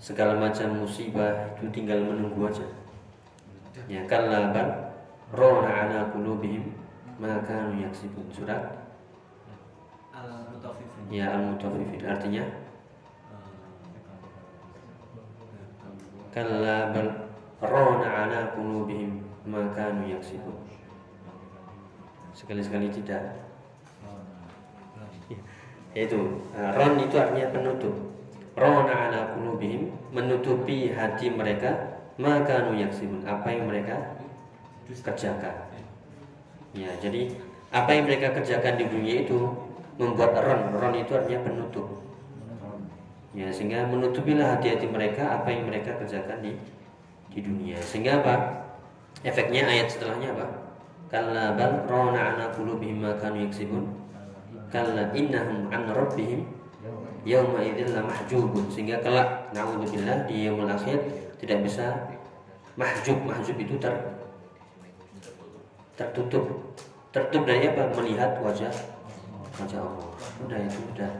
segala 0.01 0.35
macam 0.35 0.81
musibah 0.81 1.55
itu 1.55 1.71
tinggal 1.71 2.03
menunggu 2.03 2.49
aja. 2.49 2.67
Ya 3.85 4.03
kalla 4.09 4.51
bal 4.51 4.91
rona 5.35 5.71
ala 5.71 5.99
qulubihim 6.11 6.73
ma 7.21 7.39
kanu 7.43 7.79
yaksibun. 7.79 8.27
Surat? 8.33 8.87
Al 10.15 10.47
mutafifin 10.51 11.05
ya 11.11 11.35
al 11.35 11.53
mutaffifin 11.53 12.01
artinya 12.07 12.43
kalla 16.31 16.91
bal 16.91 17.09
rona 17.63 18.09
ala 18.27 18.39
qulubihim 18.55 19.23
ma 19.45 19.69
kanu 19.73 20.09
yaksibun 20.09 20.57
sekali-sekali 22.35 22.91
tidak. 22.91 23.23
Yaitu 25.95 26.43
uh, 26.51 26.75
ron 26.75 26.99
itu 26.99 27.15
artinya 27.15 27.47
penutup. 27.55 27.95
Rona 28.55 29.07
ala 29.07 29.21
qulubihim 29.35 29.95
menutupi 30.11 30.91
hati 30.91 31.31
mereka. 31.31 31.95
Maka 32.19 32.67
nu 32.67 32.75
yaksibun 32.75 33.23
apa 33.23 33.47
yang 33.51 33.71
mereka 33.71 34.19
kerjakan. 34.87 35.71
Ya 36.75 36.91
jadi 36.99 37.31
apa 37.71 37.91
yang 37.95 38.07
mereka 38.07 38.35
kerjakan 38.35 38.75
di 38.75 38.85
dunia 38.91 39.15
itu 39.23 39.39
membuat 39.95 40.35
ron. 40.43 40.75
Ron 40.75 40.95
itu 40.99 41.15
artinya 41.15 41.47
penutup. 41.47 42.03
Ya 43.35 43.51
sehingga 43.51 43.87
menutupilah 43.87 44.59
hati-hati 44.59 44.87
mereka 44.87 45.39
apa 45.39 45.51
yang 45.51 45.67
mereka 45.67 45.95
kerjakan 45.99 46.43
di 46.43 46.55
di 47.31 47.39
dunia. 47.43 47.79
Sehingga 47.79 48.23
apa 48.23 48.64
efeknya 49.21 49.69
ayat 49.69 49.87
setelahnya 49.93 50.35
apa? 50.35 50.47
Kalla 51.07 51.53
bal 51.53 51.85
rona 51.85 52.35
ala 52.35 52.45
qulubihim 52.51 53.05
ma 53.05 53.13
kanu 53.15 53.45
yaksibun. 53.45 53.85
Kalla 54.73 55.13
innahum 55.13 55.69
an 55.69 55.87
rabbihim 55.93 56.43
yauma 57.23 57.61
idzin 57.61 57.93
la 57.93 58.01
mahjubun. 58.03 58.65
Sehingga 58.67 58.99
kelak 58.99 59.53
naudzubillah 59.53 60.25
di 60.27 60.49
yaumul 60.49 60.67
akhir 60.67 60.99
tidak 61.39 61.63
bisa 61.63 62.11
mahjub. 62.75 63.21
Mahjub 63.23 63.55
itu 63.55 63.77
ter 63.79 63.93
tertutup. 65.95 66.75
Tertutup 67.15 67.43
dari 67.47 67.71
apa? 67.71 67.93
Melihat 67.95 68.41
wajah 68.43 68.73
wajah 69.61 69.79
Allah. 69.79 70.09
Udah 70.43 70.59
itu 70.59 70.79
udah 70.91 71.11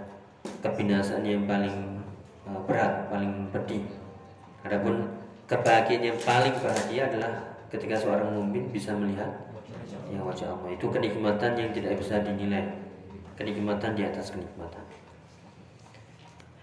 kebinasaan 0.60 1.24
yang 1.24 1.48
paling 1.48 2.04
uh, 2.50 2.60
berat 2.68 3.08
paling 3.08 3.48
pedih. 3.54 3.86
Adapun 4.66 5.08
kebahagiaan 5.46 6.10
yang 6.10 6.20
paling 6.26 6.56
bahagia 6.58 7.06
adalah 7.06 7.55
ketika 7.76 7.96
seorang 8.00 8.32
mukmin 8.32 8.72
bisa 8.72 8.96
melihat 8.96 9.46
ya 10.08 10.24
wajah 10.24 10.48
Allah. 10.56 10.72
Itu 10.72 10.88
kenikmatan 10.88 11.60
yang 11.60 11.70
tidak 11.76 12.00
bisa 12.00 12.24
dinilai. 12.24 12.64
Kenikmatan 13.36 14.00
di 14.00 14.08
atas 14.08 14.32
kenikmatan. 14.32 14.80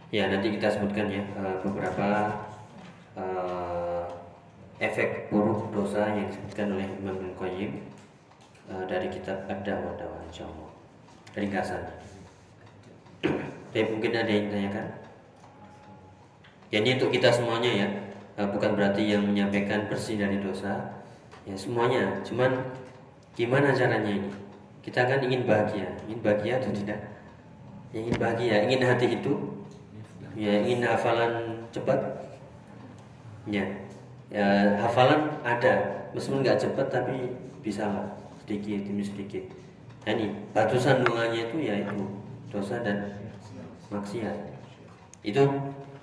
Ya 0.09 0.29
nanti 0.29 0.57
kita 0.57 0.73
sebutkan 0.73 1.09
ya 1.09 1.25
uh, 1.37 1.61
beberapa 1.61 2.33
uh, 3.17 4.05
efek 4.81 5.29
buruk 5.29 5.73
dosa 5.73 6.09
yang 6.13 6.29
disebutkan 6.29 6.77
oleh 6.77 6.89
Imam 7.01 7.17
Ibn 7.17 7.33
Qayyim 7.37 7.73
uh, 8.73 8.85
dari 8.89 9.09
kitab 9.09 9.45
Ad-Da'wah 9.49 9.97
Da'wah 10.01 10.21
insyaallah 10.29 10.71
ringkasan. 11.33 11.81
Tapi 13.73 13.89
mungkin 13.89 14.13
ada 14.13 14.29
yang 14.29 14.53
tanyakan 14.53 14.87
ya 16.69 16.81
ini 16.85 16.97
untuk 16.97 17.13
kita 17.13 17.29
semuanya 17.33 17.73
ya. 17.73 17.89
Bukan 18.33 18.77
berarti 18.77 19.13
yang 19.13 19.29
menyampaikan 19.29 19.93
bersih 19.93 20.17
dari 20.17 20.41
dosa 20.41 21.02
ya 21.47 21.55
semuanya. 21.59 22.23
Cuman 22.23 22.51
gimana 23.35 23.75
caranya 23.75 24.11
ini? 24.11 24.31
Kita 24.83 25.07
kan 25.07 25.23
ingin 25.23 25.47
bahagia. 25.47 25.87
Ingin 26.07 26.21
bahagia 26.23 26.59
atau 26.59 26.71
tidak? 26.75 27.01
Ya, 27.95 27.99
ingin 28.03 28.17
bahagia. 28.19 28.57
Ingin 28.67 28.83
hati 28.83 29.07
itu. 29.15 29.35
Ya 30.35 30.65
ingin 30.65 30.83
hafalan 30.89 31.65
cepat. 31.71 31.99
Ya, 33.47 33.65
ya 34.31 34.79
hafalan 34.83 35.39
ada. 35.47 36.07
Meskipun 36.15 36.43
nggak 36.43 36.59
cepat 36.59 36.87
tapi 36.91 37.37
bisa 37.63 37.87
lah. 37.87 38.07
Sedikit 38.43 38.83
demi 38.83 39.07
sedikit. 39.07 39.45
Nah, 40.03 40.19
ini. 40.19 40.35
Batu 40.51 40.75
sandungannya 40.79 41.53
itu 41.53 41.57
ya 41.63 41.79
itu. 41.79 41.99
Dosa 42.51 42.83
dan 42.83 43.07
maksiat. 43.93 44.35
Itu 45.23 45.47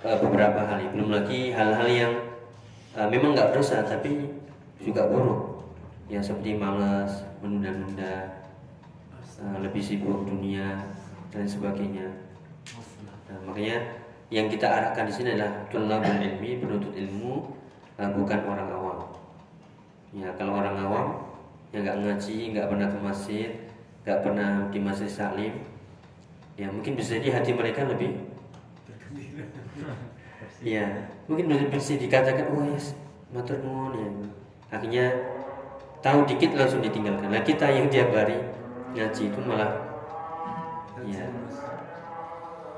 eh, 0.07 0.17
beberapa 0.23 0.61
hal. 0.63 0.95
Belum 0.95 1.11
lagi 1.11 1.51
hal-hal 1.51 1.87
yang 1.89 2.13
eh, 2.95 3.07
memang 3.11 3.35
nggak 3.35 3.51
dosa 3.51 3.83
tapi 3.83 4.38
juga 4.81 5.07
buruk. 5.07 5.67
Ya 6.09 6.23
seperti 6.23 6.57
malas 6.57 7.21
menunda-nunda 7.43 8.43
eh, 9.39 9.57
lebih 9.61 9.83
sibuk 9.83 10.25
dunia 10.25 10.89
dan 11.29 11.45
sebagainya. 11.45 12.09
Nah, 13.29 13.37
makanya 13.45 13.77
yang 14.33 14.49
kita 14.49 14.65
arahkan 14.65 15.05
di 15.05 15.13
sini 15.13 15.37
adalah 15.37 15.69
tulabul 15.69 16.17
ilmi 16.17 16.57
penuntut 16.57 16.93
ilmu 16.97 17.53
uh, 17.97 18.09
bukan 18.13 18.39
orang 18.45 18.69
awam. 18.73 18.99
Ya 20.09 20.33
kalau 20.33 20.57
orang 20.57 20.77
awam 20.81 21.29
yang 21.69 21.85
nggak 21.85 21.97
ngaji 22.01 22.37
nggak 22.57 22.67
pernah 22.69 22.87
ke 22.89 22.97
masjid 22.97 23.49
nggak 24.01 24.19
pernah 24.25 24.51
di 24.73 24.79
masjid 24.81 25.11
salim 25.11 25.53
ya 26.57 26.65
mungkin 26.73 26.97
bisa 26.97 27.21
jadi 27.21 27.39
hati 27.39 27.53
mereka 27.53 27.85
lebih 27.85 28.25
ya 30.65 31.05
mungkin 31.29 31.69
bisa 31.69 31.93
dikatakan 31.93 32.49
oh 32.49 32.65
yes 32.73 32.97
matur 33.29 33.61
nuwun 33.61 33.93
ya 33.93 34.09
akhirnya 34.69 35.05
tahu 35.99 36.23
dikit 36.29 36.55
langsung 36.55 36.81
ditinggalkan. 36.81 37.29
Nah 37.29 37.41
kita 37.43 37.67
yang 37.69 37.89
tiap 37.89 38.13
hari 38.13 38.37
ngaji 38.93 39.29
itu 39.29 39.39
malah 39.45 39.75
ya. 41.05 41.25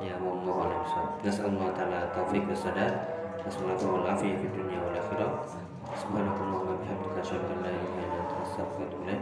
Ya 0.02 0.18
wallahu 0.18 0.66
a'lam 0.66 0.82
nasallahu 1.22 1.70
taala 1.78 2.10
taufik 2.10 2.42
wa 2.50 2.58
sadad 2.58 2.90
nasallahu 3.46 4.02
wa 4.02 4.18
afiyah 4.18 4.34
fid 4.42 4.50
dunya 4.50 4.82
wal 4.82 4.98
akhirah 4.98 5.46
subhanallahi 5.94 6.66
wa 6.66 6.74
bihamdika 6.82 7.22
asyhadu 7.22 7.46
an 7.46 7.60
la 7.62 7.70
ilaha 7.70 8.02
illa 8.02 8.18
anta 8.18 8.36
astaghfiruka 8.42 8.82
wa 8.82 8.86
atubu 8.90 9.04
ilaik. 9.06 9.22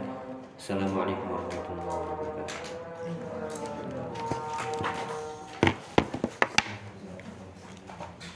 Assalamualaikum 0.56 1.26
warahmatullahi 1.28 1.84
wabarakatuh 1.84 2.29